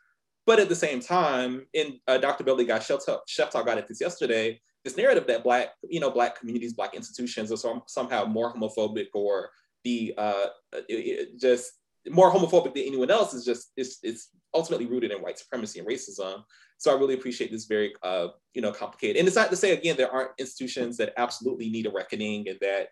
[0.45, 2.45] But at the same time, in uh, Dr.
[2.45, 6.95] Beverly Guy-Sheftall got at this yesterday, this narrative that black, you know, black communities, black
[6.95, 9.49] institutions are some, somehow more homophobic or
[9.83, 10.47] the uh,
[11.37, 11.73] just
[12.09, 15.87] more homophobic than anyone else is just it's, it's ultimately rooted in white supremacy and
[15.87, 16.43] racism.
[16.77, 19.17] So I really appreciate this very uh, you know complicated.
[19.17, 22.57] And it's not to say again there aren't institutions that absolutely need a reckoning and
[22.61, 22.87] that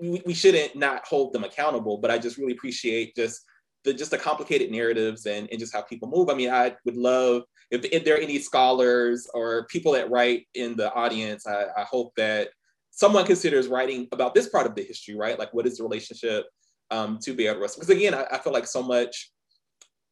[0.00, 1.98] we, we shouldn't not hold them accountable.
[1.98, 3.42] But I just really appreciate just
[3.84, 6.28] the just the complicated narratives and, and just how people move.
[6.28, 10.46] I mean, I would love if, if there are any scholars or people that write
[10.54, 12.48] in the audience, I, I hope that
[12.90, 15.38] someone considers writing about this part of the history, right?
[15.38, 16.46] Like what is the relationship
[16.90, 17.80] um, to Bayard Rustin?
[17.80, 19.32] Because again, I, I, feel like so much,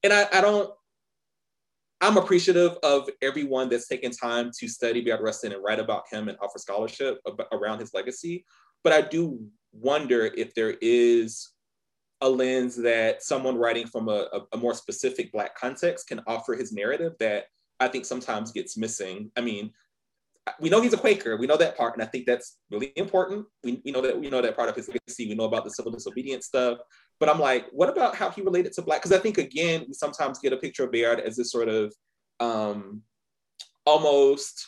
[0.02, 0.70] and I, I don't,
[2.00, 6.28] I'm appreciative of everyone that's taken time to study Bayard Rustin and write about him
[6.28, 7.20] and offer scholarship
[7.52, 8.44] around his legacy.
[8.84, 9.40] But I do
[9.72, 11.50] wonder if there is
[12.20, 16.72] a lens that someone writing from a, a, more specific Black context can offer his
[16.72, 17.46] narrative that
[17.80, 19.30] I think sometimes gets missing.
[19.36, 19.72] I mean,
[20.60, 23.46] we know he's a Quaker, we know that part, and I think that's really important.
[23.62, 25.28] We, we know that we know that part of his legacy.
[25.28, 26.78] We know about the civil disobedience stuff,
[27.18, 29.00] but I'm like, what about how he related to Black?
[29.00, 31.94] Because I think again, we sometimes get a picture of Bayard as this sort of
[32.40, 33.02] um,
[33.86, 34.66] almost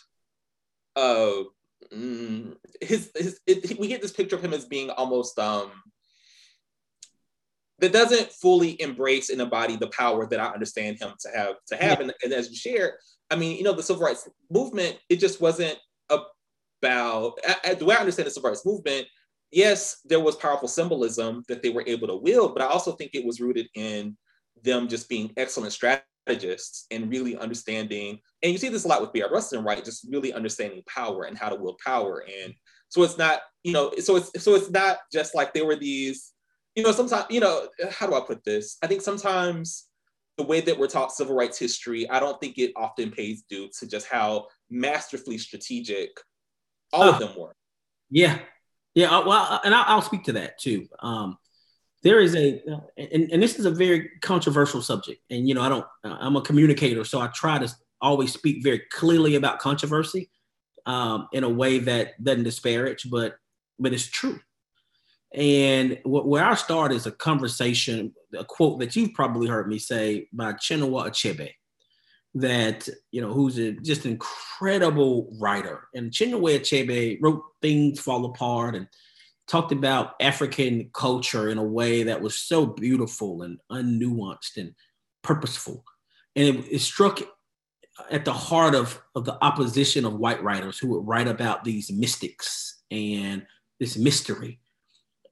[0.96, 1.42] uh,
[1.93, 5.71] mm, his his it, we get this picture of him as being almost um
[7.79, 11.77] that doesn't fully embrace and embody the power that I understand him to have to
[11.77, 11.99] have.
[11.99, 12.05] Yeah.
[12.05, 12.95] And, and, as you shared,
[13.31, 15.79] I mean, you know, the civil rights movement, it just wasn't
[16.11, 17.39] about
[17.79, 19.07] the way I understand the civil rights movement.
[19.53, 23.11] Yes, there was powerful symbolism that they were able to wield, but I also think
[23.15, 24.17] it was rooted in
[24.62, 28.19] them just being excellent strategists and really understanding.
[28.43, 29.85] And you see this a lot with Bayard Rustin, right?
[29.85, 32.25] Just really understanding power and how to wield power.
[32.43, 32.55] And
[32.89, 36.33] so it's not, you know, so it's so it's not just like there were these
[36.77, 38.77] you know, sometimes, you know, how do I put this?
[38.83, 39.87] I think sometimes
[40.37, 43.71] the way that we're taught civil rights history, I don't think it often pays due
[43.79, 46.11] to just how masterfully strategic
[46.93, 47.57] all uh, of them were.
[48.11, 48.39] Yeah.
[48.95, 49.17] Yeah.
[49.17, 50.87] Uh, well, uh, and I'll, I'll speak to that too.
[51.01, 51.39] Um,
[52.07, 52.62] there is a,
[52.97, 55.21] and, and this is a very controversial subject.
[55.29, 57.69] And, you know, I don't, I'm a communicator, so I try to
[58.01, 60.31] always speak very clearly about controversy
[60.87, 63.37] um, in a way that doesn't disparage, but,
[63.79, 64.38] but it's true.
[65.35, 70.29] And where I start is a conversation, a quote that you've probably heard me say
[70.33, 71.51] by Chinua Achebe,
[72.37, 75.88] that you know, who's a, just incredible writer.
[75.95, 78.87] And Chinua Achebe wrote "Things Fall Apart" and
[79.46, 84.74] talked about African culture in a way that was so beautiful and unnuanced and
[85.22, 85.85] purposeful.
[86.35, 87.20] And it, it struck
[88.11, 91.90] at the heart of, of the opposition of white writers who would write about these
[91.90, 93.46] mystics and
[93.78, 94.61] this mystery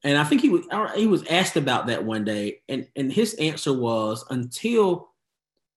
[0.05, 3.35] and I think he was he was asked about that one day, and and his
[3.35, 5.09] answer was until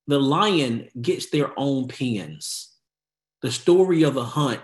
[0.06, 2.76] the lion gets their own pens,
[3.42, 4.60] the story of the hunt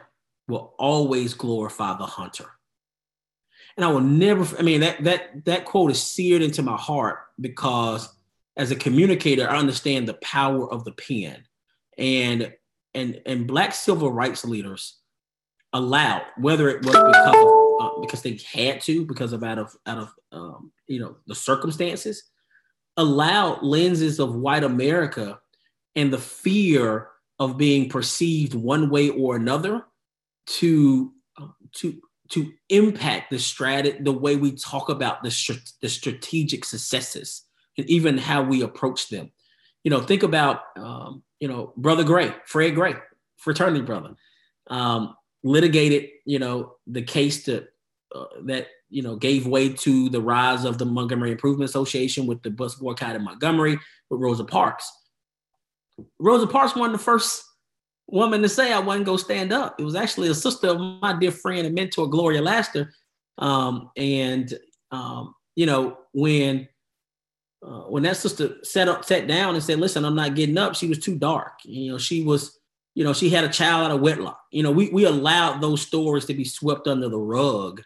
[0.50, 2.46] will always glorify the hunter.
[3.76, 7.20] And I will never, I mean, that that that quote is seared into my heart
[7.40, 8.10] because
[8.56, 11.44] as a communicator, I understand the power of the pen.
[11.98, 12.54] And
[12.94, 15.00] and and black civil rights leaders
[15.74, 19.76] allowed, whether it was because of uh, because they had to because of out of
[19.86, 22.24] out of um, you know the circumstances
[22.98, 25.40] allowed lenses of white America
[25.96, 27.10] and the fear
[27.40, 29.86] of being perceived one way or another
[30.46, 31.12] to
[31.74, 32.00] to
[32.34, 37.44] to impact the strat the way we talk about the, the strategic successes
[37.78, 39.32] and even how we approach them.
[39.84, 42.96] You know, think about um, you know Brother Gray, Fred Gray,
[43.38, 44.16] fraternity brother.
[44.68, 47.68] Um, litigated, you know, the case to
[48.16, 52.42] uh, that you know gave way to the rise of the Montgomery Improvement Association with
[52.42, 53.78] the bus boycott in Montgomery
[54.10, 54.92] with Rosa Parks.
[56.18, 57.44] Rosa Parks wasn't the first
[58.08, 59.80] woman to say I wasn't go stand up.
[59.80, 62.94] It was actually a sister of my dear friend and mentor Gloria Laster.
[63.38, 64.54] Um, and
[64.92, 66.68] um, you know when
[67.66, 70.76] uh, when that sister sat up, sat down and said, "Listen, I'm not getting up,"
[70.76, 71.54] she was too dark.
[71.64, 72.60] You know, she was
[72.96, 74.40] you know, she had a child out of wedlock.
[74.52, 77.82] You know, we, we allowed those stories to be swept under the rug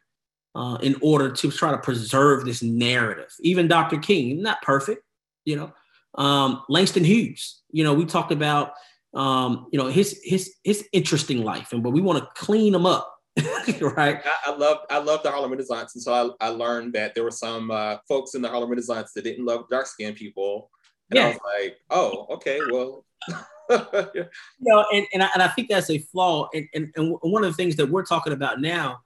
[0.55, 3.34] uh, in order to try to preserve this narrative.
[3.39, 3.97] Even Dr.
[3.97, 5.03] King, not perfect,
[5.45, 5.72] you know.
[6.15, 8.72] Um, Langston Hughes, you know, we talked about
[9.18, 12.86] um, you know his his his interesting life, and but we want to clean him
[12.86, 13.13] up.
[13.82, 14.22] right.
[14.26, 17.24] I, I, love I love the Harlem Renaissance, and so I, I learned that there
[17.24, 20.72] were some uh, folks in the Harlem Renaissance that didn't love dark skinned people,
[21.09, 21.26] and yeah.
[21.26, 23.03] I was like, oh, okay, well.
[23.70, 24.26] You
[24.61, 26.47] know, and, and, I, and I think that's a flaw.
[26.53, 28.99] And, and, and one of the things that we're talking about now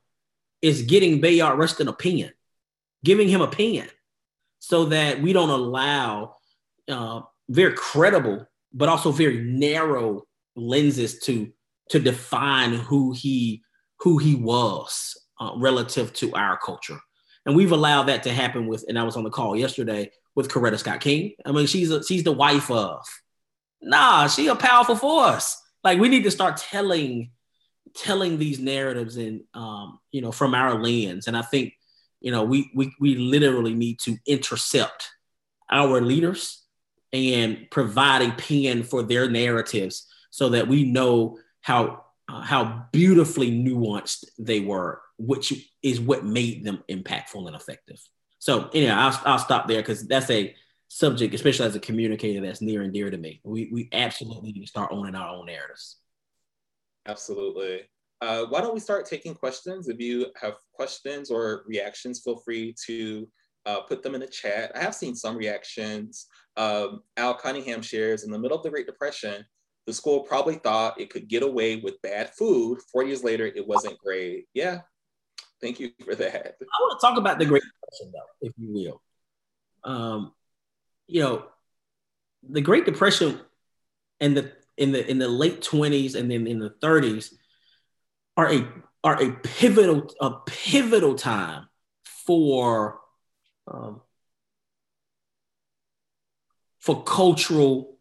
[0.62, 2.32] is getting Bayard Rustin a pen,
[3.04, 3.90] giving him a pen
[4.60, 6.36] so that we don't allow
[6.88, 10.24] uh, very credible, but also very narrow
[10.56, 11.52] lenses to
[11.90, 13.62] to define who he
[14.00, 17.00] who he was uh, relative to our culture.
[17.46, 20.50] And we've allowed that to happen with, and I was on the call yesterday with
[20.50, 21.34] Coretta Scott King.
[21.46, 23.04] I mean, she's a, she's the wife of.
[23.82, 25.60] Nah, she a powerful force.
[25.84, 27.32] Like we need to start telling
[27.96, 31.28] telling these narratives and um, you know from our lens.
[31.28, 31.74] And I think
[32.20, 35.10] you know we we we literally need to intercept
[35.72, 36.61] our leaders
[37.14, 43.52] and provide a pen for their narratives so that we know how uh, how beautifully
[43.52, 45.54] nuanced they were, which
[45.84, 48.02] is what made them impactful and effective.
[48.40, 50.56] So anyway, I'll, I'll stop there because that's a
[50.88, 53.42] subject, especially as a communicator, that's near and dear to me.
[53.44, 55.98] We, we absolutely need to start owning our own narratives.
[57.06, 57.82] Absolutely.
[58.22, 59.88] Uh, why don't we start taking questions?
[59.88, 63.28] If you have questions or reactions, feel free to
[63.66, 64.72] uh, put them in the chat.
[64.76, 66.28] I have seen some reactions.
[66.58, 69.46] Um, Al Cunningham shares in the middle of the Great Depression,
[69.88, 72.80] the school probably thought it could get away with bad food.
[72.92, 74.48] Four years later, it wasn't great.
[74.54, 74.80] Yeah,
[75.62, 76.56] thank you for that.
[76.62, 79.02] I want to talk about the Great Depression, though, if you will.
[79.84, 80.34] Um,
[81.08, 81.46] you know,
[82.48, 83.40] the Great Depression
[84.20, 87.34] and the in the in the late 20s and then in the 30s
[88.38, 88.68] are a
[89.04, 91.68] are a pivotal a pivotal time
[92.26, 93.01] for
[93.72, 94.02] um,
[96.80, 97.98] for cultural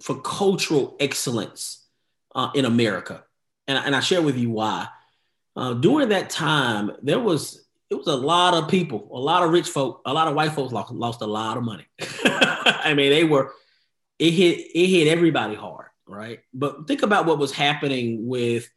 [0.00, 1.86] for cultural excellence
[2.34, 3.24] uh, in America,
[3.68, 4.88] and, and I share with you why.
[5.56, 9.50] Uh, during that time, there was it was a lot of people, a lot of
[9.50, 11.86] rich folk, a lot of white folks lost, lost a lot of money.
[12.24, 13.52] I mean, they were
[14.18, 16.40] it hit it hit everybody hard, right?
[16.52, 18.68] But think about what was happening with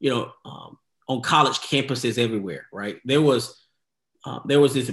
[0.00, 2.96] you know um, on college campuses everywhere, right?
[3.04, 3.63] There was
[4.24, 4.90] uh, there was this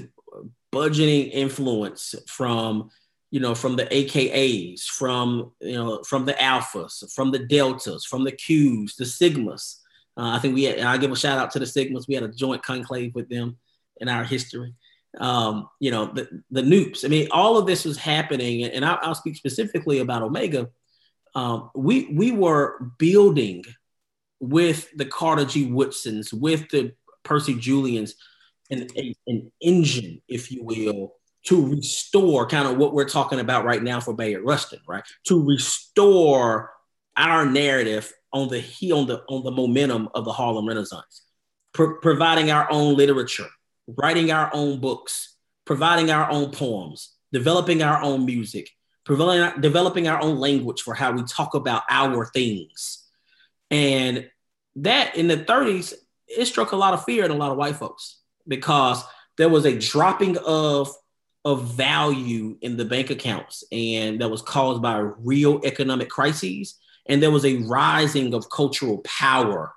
[0.73, 2.89] budgeting influence from
[3.32, 8.25] you know, from the AKAs, from you know, from the alphas, from the deltas, from
[8.25, 9.77] the Ques, the sigmas.
[10.17, 12.07] Uh, I think we had, I give a shout out to the sigmas.
[12.07, 13.57] We had a joint conclave with them
[14.01, 14.73] in our history.
[15.17, 17.05] Um, you know, the the Nupes.
[17.05, 20.69] I mean, all of this was happening, and I'll, I'll speak specifically about Omega.
[21.34, 23.63] Um, we we were building
[24.41, 25.71] with the Carter G.
[25.71, 28.15] Woodsons, with the Percy Julians,
[28.72, 28.88] an,
[29.28, 33.99] an engine, if you will, to restore kind of what we're talking about right now
[33.99, 35.03] for Bayard Rustin, right?
[35.28, 36.72] To restore
[37.17, 41.26] our narrative on the he on the on the momentum of the Harlem Renaissance,
[41.74, 43.47] Pro- providing our own literature,
[43.88, 48.69] writing our own books, providing our own poems, developing our own music,
[49.05, 53.05] developing developing our own language for how we talk about our things,
[53.69, 54.30] and
[54.78, 55.93] that in the 30s
[56.28, 59.03] it struck a lot of fear in a lot of white folks because
[59.37, 60.93] there was a dropping of
[61.43, 66.75] of value in the bank accounts, and that was caused by real economic crises.
[67.07, 69.73] And there was a rising of cultural power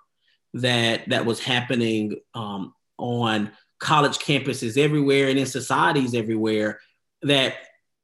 [0.55, 6.81] that that was happening um, on college campuses everywhere and in societies everywhere.
[7.23, 7.55] That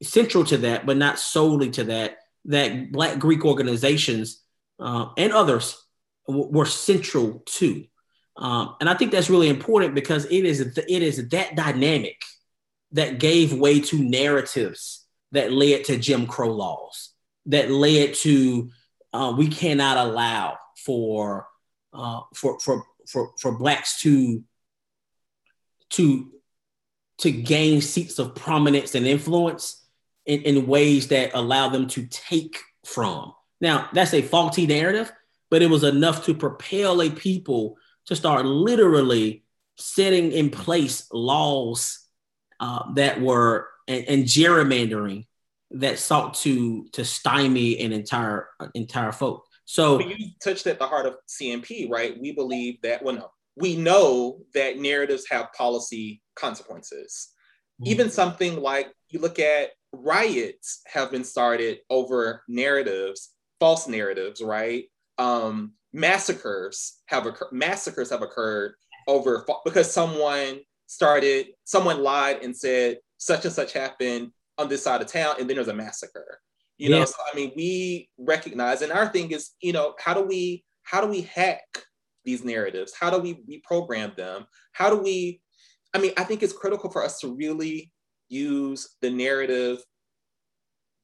[0.03, 4.43] central to that, but not solely to that, that Black Greek organizations
[4.79, 5.85] uh, and others
[6.27, 7.85] w- were central to.
[8.41, 12.23] Um, and I think that's really important because it is it is that dynamic
[12.93, 17.11] that gave way to narratives that led to Jim Crow laws,
[17.47, 18.71] that led to
[19.13, 21.47] uh, we cannot allow for
[21.93, 24.43] uh, for for for for blacks to
[25.91, 26.33] to
[27.19, 29.85] to gain seats of prominence and influence
[30.25, 33.35] in, in ways that allow them to take from.
[33.61, 35.13] Now that's a faulty narrative,
[35.51, 37.77] but it was enough to propel a people
[38.11, 39.45] to start literally
[39.79, 42.07] setting in place laws
[42.59, 45.27] uh, that were and, and, gerrymandering
[45.71, 49.47] that sought to to stymie an entire entire folk.
[49.65, 52.21] So but you touched at the heart of CNP, right?
[52.21, 57.29] We believe that well, no, we know that narratives have policy consequences.
[57.81, 57.93] Mm-hmm.
[57.93, 63.31] Even something like you look at riots have been started over narratives,
[63.61, 64.87] false narratives, right?
[65.17, 67.53] Um, massacres have occurred.
[67.53, 68.75] Massacres have occurred
[69.07, 75.01] over because someone started, someone lied and said such and such happened on this side
[75.01, 76.41] of town, and then there's a massacre.
[76.79, 77.01] You yeah.
[77.01, 80.65] know, so I mean, we recognize, and our thing is, you know, how do we
[80.83, 81.65] how do we hack
[82.25, 82.95] these narratives?
[82.99, 84.47] How do we reprogram them?
[84.73, 85.41] How do we?
[85.93, 87.93] I mean, I think it's critical for us to really
[88.29, 89.79] use the narrative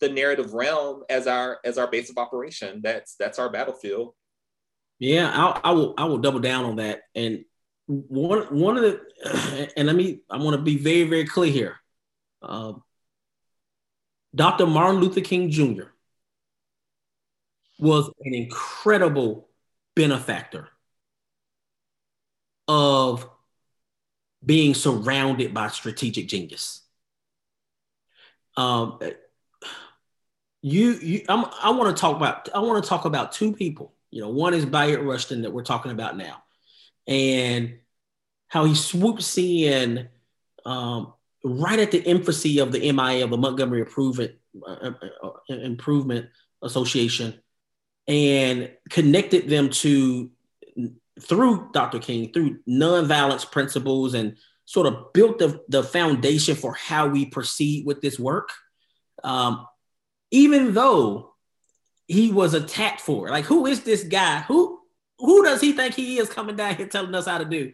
[0.01, 4.13] the narrative realm as our as our base of operation that's that's our battlefield
[4.99, 7.45] yeah I'll, I will i will double down on that and
[7.87, 11.77] one one of the and let me i want to be very very clear here
[12.43, 12.73] uh,
[14.35, 15.85] dr martin luther king jr
[17.79, 19.49] was an incredible
[19.95, 20.69] benefactor
[22.69, 23.29] of
[24.45, 26.83] being surrounded by strategic genius
[28.57, 28.99] um,
[30.63, 33.93] you, you I'm, i want to talk about I want to talk about two people.
[34.17, 36.43] You know, one is Bayard Rustin that we're talking about now,
[37.07, 37.81] and
[38.49, 40.09] how he swoops in
[40.65, 41.13] um,
[41.45, 44.33] right at the infancy of the MIA of the Montgomery Improvement
[44.67, 44.93] uh,
[45.23, 46.31] uh, Improvement
[46.63, 47.39] Association,
[48.09, 50.31] and connected them to
[51.21, 51.99] through Dr.
[51.99, 57.85] King through nonviolence principles and sort of built the, the foundation for how we proceed
[57.85, 58.49] with this work.
[59.23, 59.67] Um,
[60.31, 61.36] even though
[62.07, 63.31] he was attacked for.
[63.31, 64.41] Like, who is this guy?
[64.49, 64.81] Who
[65.19, 67.73] who does he think he is coming down here telling us how to do?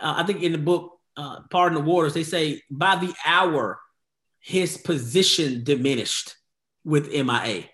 [0.00, 3.78] Uh, I think in the book, uh, Parting the Waters, they say by the hour,
[4.40, 6.36] his position diminished
[6.84, 7.64] with MIA,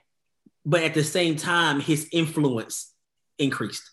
[0.64, 2.92] but at the same time, his influence
[3.38, 3.88] increased.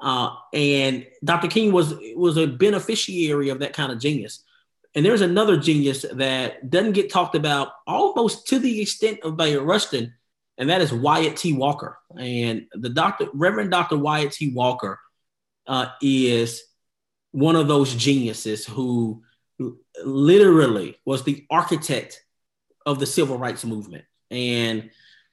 [0.00, 1.48] Uh, and Dr.
[1.48, 4.42] King was was a beneficiary of that kind of genius.
[4.94, 9.64] And there's another genius that doesn't get talked about almost to the extent of Bayard
[9.64, 10.14] Rustin,
[10.58, 11.52] and that is Wyatt T.
[11.52, 11.98] Walker.
[12.18, 13.96] And the doctor, Reverend Dr.
[13.96, 14.52] Wyatt T.
[14.52, 14.98] Walker,
[15.66, 16.62] uh, is
[17.32, 19.22] one of those geniuses who
[20.04, 22.22] literally was the architect
[22.84, 24.04] of the civil rights movement.
[24.30, 24.90] And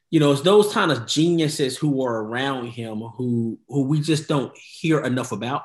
[0.10, 4.28] you know, it's those kind of geniuses who were around him who who we just
[4.28, 5.64] don't hear enough about.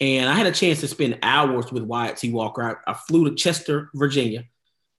[0.00, 2.32] And I had a chance to spend hours with Wyatt T.
[2.32, 2.80] Walker.
[2.86, 4.44] I, I, flew to Chester, Virginia.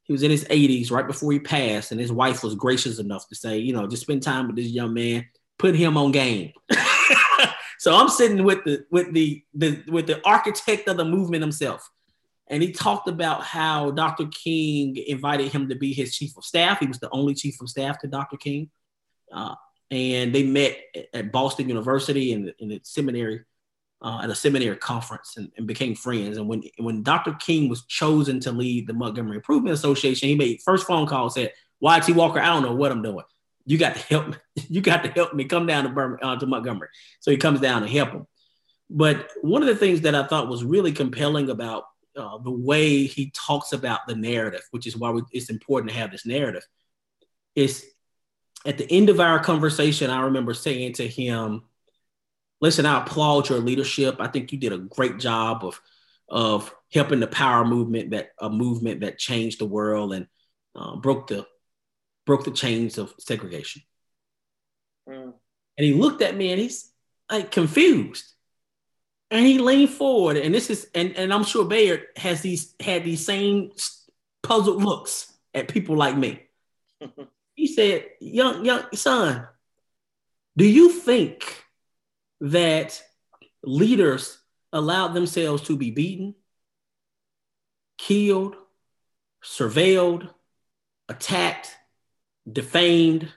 [0.08, 3.28] He was in his 80s, right before he passed, and his wife was gracious enough
[3.28, 5.26] to say, you know, just spend time with this young man,
[5.60, 6.54] put him on game.
[7.80, 11.90] so I'm sitting with the with the, the with the architect of the movement himself.
[12.50, 14.28] And he talked about how Dr.
[14.28, 16.80] King invited him to be his chief of staff.
[16.80, 18.38] He was the only chief of staff to Dr.
[18.38, 18.70] King.
[19.34, 19.56] Uh,
[19.92, 20.78] and they met
[21.14, 23.44] at Boston University in the, in the seminary
[24.02, 26.38] uh, at a seminary conference and, and, became friends.
[26.38, 27.34] And when when Dr.
[27.34, 31.54] King was chosen to lead the Montgomery Improvement Association, he made first phone call said,
[31.82, 33.26] "YT Walker, I don't know what I'm doing.
[33.66, 34.36] You got to help me.
[34.70, 36.90] You got to help me come down to Birmingham, uh, to Montgomery."
[37.20, 38.28] So he comes down to help him.
[38.90, 41.86] But one of the things that I thought was really compelling about
[42.16, 45.98] uh, the way he talks about the narrative, which is why we, it's important to
[45.98, 46.66] have this narrative,
[47.56, 47.86] is
[48.66, 51.64] at the end of our conversation, I remember saying to him,
[52.62, 54.18] listen, I applaud your leadership.
[54.20, 55.82] I think you did a great job of
[56.30, 60.28] of helping the power movement that a movement that changed the world and
[60.76, 61.46] uh, broke the
[62.26, 63.82] broke the chains of segregation.
[65.08, 65.34] Mm.
[65.78, 66.92] And he looked at me and he's
[67.32, 68.26] like confused.
[69.30, 73.04] And he leaned forward, and this is and, and I'm sure Bayard has these had
[73.04, 73.72] these same
[74.42, 76.44] puzzled looks at people like me.
[77.56, 79.46] he said, "Young young son,
[80.56, 81.62] do you think
[82.42, 83.02] that
[83.64, 84.38] leaders
[84.74, 86.36] allowed themselves to be beaten,
[87.98, 88.56] killed,
[89.44, 90.30] surveilled,
[91.10, 91.72] attacked,
[92.52, 93.32] defamed,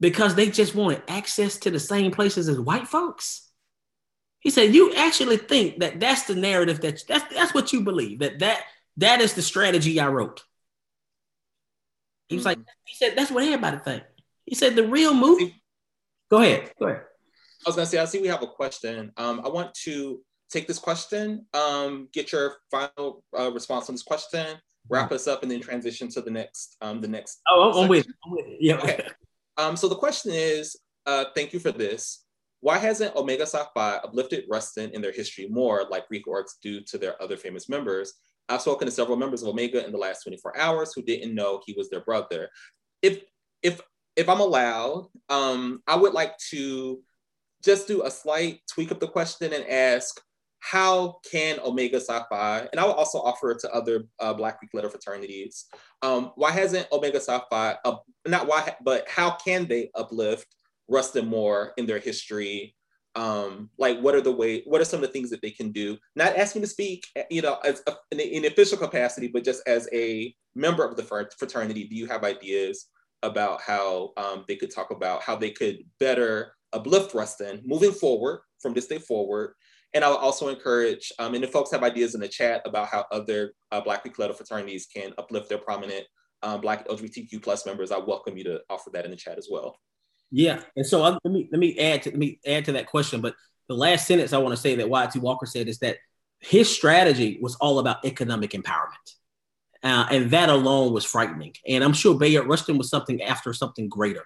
[0.00, 3.50] because they just wanted access to the same places as white folks.
[4.40, 8.20] He said, "You actually think that that's the narrative that that's that's what you believe
[8.20, 8.62] that that
[8.98, 10.44] that is the strategy I wrote."
[12.28, 12.60] He was mm-hmm.
[12.60, 14.04] like, he said, "That's what everybody think."
[14.44, 15.62] He said, "The real movie."
[16.30, 16.72] Go ahead.
[16.78, 17.02] Go ahead.
[17.64, 19.12] I was gonna say, I see we have a question.
[19.16, 24.02] Um, I want to take this question, um, get your final uh, response on this
[24.02, 26.76] question, wrap us up, and then transition to the next.
[26.80, 27.40] Um, the next.
[27.50, 28.76] Oh, I'm with, I'm with Yeah.
[28.76, 29.06] Okay.
[29.56, 30.76] Um, so the question is,
[31.06, 32.24] uh, thank you for this.
[32.60, 36.80] Why hasn't Omega Psi Phi uplifted Rustin in their history more like Greek orgs do
[36.82, 38.14] to their other famous members?
[38.48, 41.60] I've spoken to several members of Omega in the last 24 hours who didn't know
[41.64, 42.48] he was their brother.
[43.02, 43.20] If
[43.62, 43.80] if
[44.14, 47.00] if I'm allowed, um, I would like to
[47.66, 50.20] just do a slight tweak of the question and ask,
[50.60, 54.58] how can Omega Psi Phi, and I will also offer it to other uh, Black
[54.58, 55.66] Greek letter fraternities,
[56.02, 57.96] um, why hasn't Omega Psi Phi, uh,
[58.26, 60.46] not why, but how can they uplift
[60.88, 62.74] Rustin more in their history?
[63.16, 65.72] Um, like what are the way what are some of the things that they can
[65.72, 65.96] do?
[66.16, 69.88] Not asking to speak you know as a, in, in official capacity but just as
[69.92, 72.88] a member of the fraternity do you have ideas
[73.22, 78.40] about how um, they could talk about how they could better uplift Rustin moving forward
[78.60, 79.54] from this day forward
[79.96, 83.06] and I'll also encourage, um, and if folks have ideas in the chat about how
[83.10, 86.04] other uh, Black Greek letter fraternities can uplift their prominent
[86.42, 89.48] um, Black LGBTQ plus members, I welcome you to offer that in the chat as
[89.50, 89.78] well.
[90.30, 92.88] Yeah, and so uh, let me let me add to let me add to that
[92.88, 93.22] question.
[93.22, 93.36] But
[93.68, 95.96] the last sentence I want to say that YT Walker said is that
[96.40, 99.14] his strategy was all about economic empowerment,
[99.82, 101.54] uh, and that alone was frightening.
[101.66, 104.24] And I'm sure Bayard Rustin was something after something greater,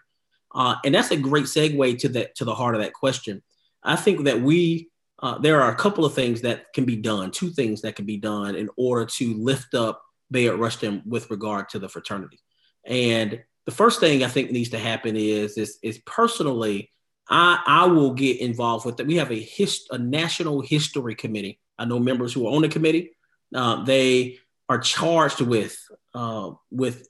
[0.55, 3.43] uh, and that's a great segue to that to the heart of that question.
[3.83, 4.91] I think that we
[5.23, 8.07] uh, there are a couple of things that can be done, two things that can
[8.07, 12.41] be done in order to lift up Bayard Rustin with regard to the fraternity.
[12.87, 16.91] And the first thing I think needs to happen is is, is personally,
[17.29, 19.07] I, I will get involved with it.
[19.07, 21.61] We have a hist- a national history committee.
[21.79, 23.13] I know members who are on the committee.
[23.55, 24.39] Uh, they
[24.69, 25.77] are charged with
[26.15, 27.09] uh, with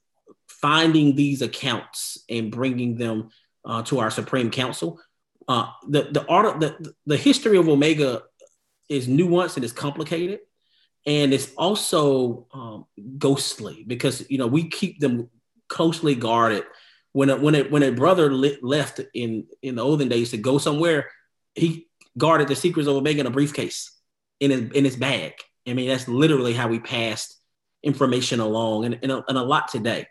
[0.60, 3.30] finding these accounts and bringing them
[3.64, 5.00] uh, to our Supreme Council.
[5.48, 8.22] Uh, the the art the the history of Omega
[8.88, 10.40] is nuanced and is complicated,
[11.06, 12.86] and it's also um,
[13.18, 15.28] ghostly because you know we keep them
[15.68, 16.64] closely guarded.
[17.12, 20.58] When a, when a, when a brother left in in the olden days to go
[20.58, 21.10] somewhere,
[21.54, 23.90] he guarded the secrets of Omega in a briefcase
[24.38, 25.32] in his in his bag.
[25.66, 27.36] I mean, that's literally how we passed
[27.82, 30.06] information along, and, and, a, and a lot today.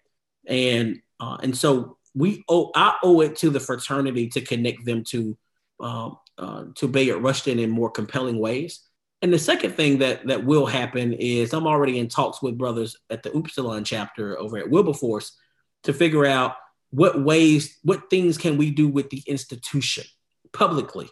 [0.49, 5.03] And uh, and so we owe I owe it to the fraternity to connect them
[5.05, 5.37] to
[5.79, 8.81] um, uh, to Bayard Rustin in more compelling ways.
[9.21, 12.95] And the second thing that that will happen is I'm already in talks with brothers
[13.09, 15.37] at the Upsilon chapter over at Wilberforce
[15.83, 16.55] to figure out
[16.91, 20.03] what ways, what things can we do with the institution
[20.51, 21.09] publicly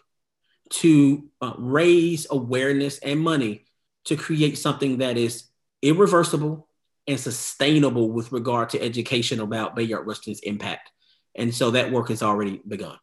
[0.70, 3.64] to uh, raise awareness and money
[4.04, 5.44] to create something that is
[5.82, 6.67] irreversible
[7.08, 10.92] and sustainable with regard to education about Bayard Rustin's impact.
[11.34, 12.98] And so that work has already begun.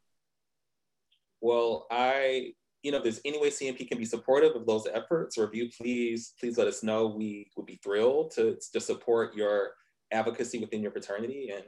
[1.42, 2.54] Well, I,
[2.84, 5.70] you know, if there's any way CNP can be supportive of those efforts or review,
[5.76, 7.08] please, please let us know.
[7.08, 9.72] We would be thrilled to, to support your
[10.12, 11.52] advocacy within your fraternity.
[11.54, 11.66] And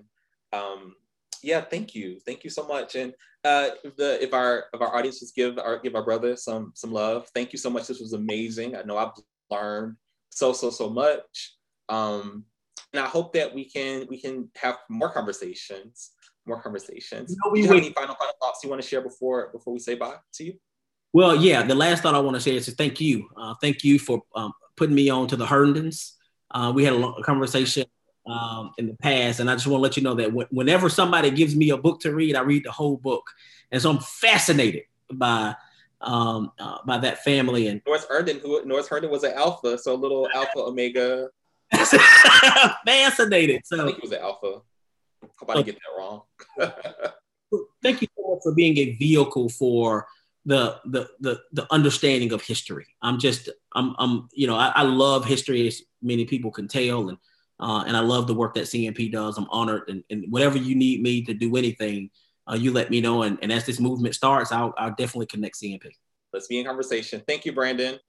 [0.53, 0.95] um,
[1.41, 2.19] yeah, thank you.
[2.19, 2.95] Thank you so much.
[2.95, 3.13] And
[3.43, 6.71] uh, if, the, if our if our audience just give our give our brother some
[6.75, 7.29] some love.
[7.33, 7.87] Thank you so much.
[7.87, 8.75] This was amazing.
[8.75, 9.11] I know I've
[9.49, 9.95] learned
[10.31, 11.56] so so so much.
[11.89, 12.45] Um,
[12.93, 16.11] and I hope that we can we can have more conversations,
[16.45, 17.35] more conversations.
[17.51, 19.79] We, Do you have any final final thoughts you want to share before before we
[19.79, 20.53] say bye to you?
[21.13, 21.63] Well, yeah.
[21.63, 23.27] The last thought I want to say is to thank you.
[23.35, 26.13] Uh, thank you for um, putting me on to the Herndons.
[26.51, 27.85] Uh, we had a, long, conversation
[28.25, 30.89] um, in the past, and I just want to let you know that w- whenever
[30.89, 33.23] somebody gives me a book to read, I read the whole book,
[33.71, 35.55] and so I'm fascinated by
[36.01, 37.67] um, uh, by that family.
[37.67, 41.29] And Norris Herndon, who Norris Herndon was an alpha, so a little alpha omega.
[42.85, 43.61] fascinated.
[43.65, 44.61] So I think it was an alpha.
[45.21, 46.21] Hope I didn't get that wrong.
[47.83, 50.07] thank you so much for being a vehicle for
[50.45, 52.87] the the the, the understanding of history.
[53.01, 57.09] I'm just I'm I'm you know I, I love history as many people can tell
[57.09, 57.17] and
[57.59, 59.37] uh, and I love the work that CNP does.
[59.37, 62.11] I'm honored and, and whatever you need me to do anything,
[62.49, 63.23] uh, you let me know.
[63.23, 65.89] And, and as this movement starts, I'll, I'll definitely connect CNP.
[66.33, 67.23] Let's be in conversation.
[67.27, 67.99] Thank you, Brandon.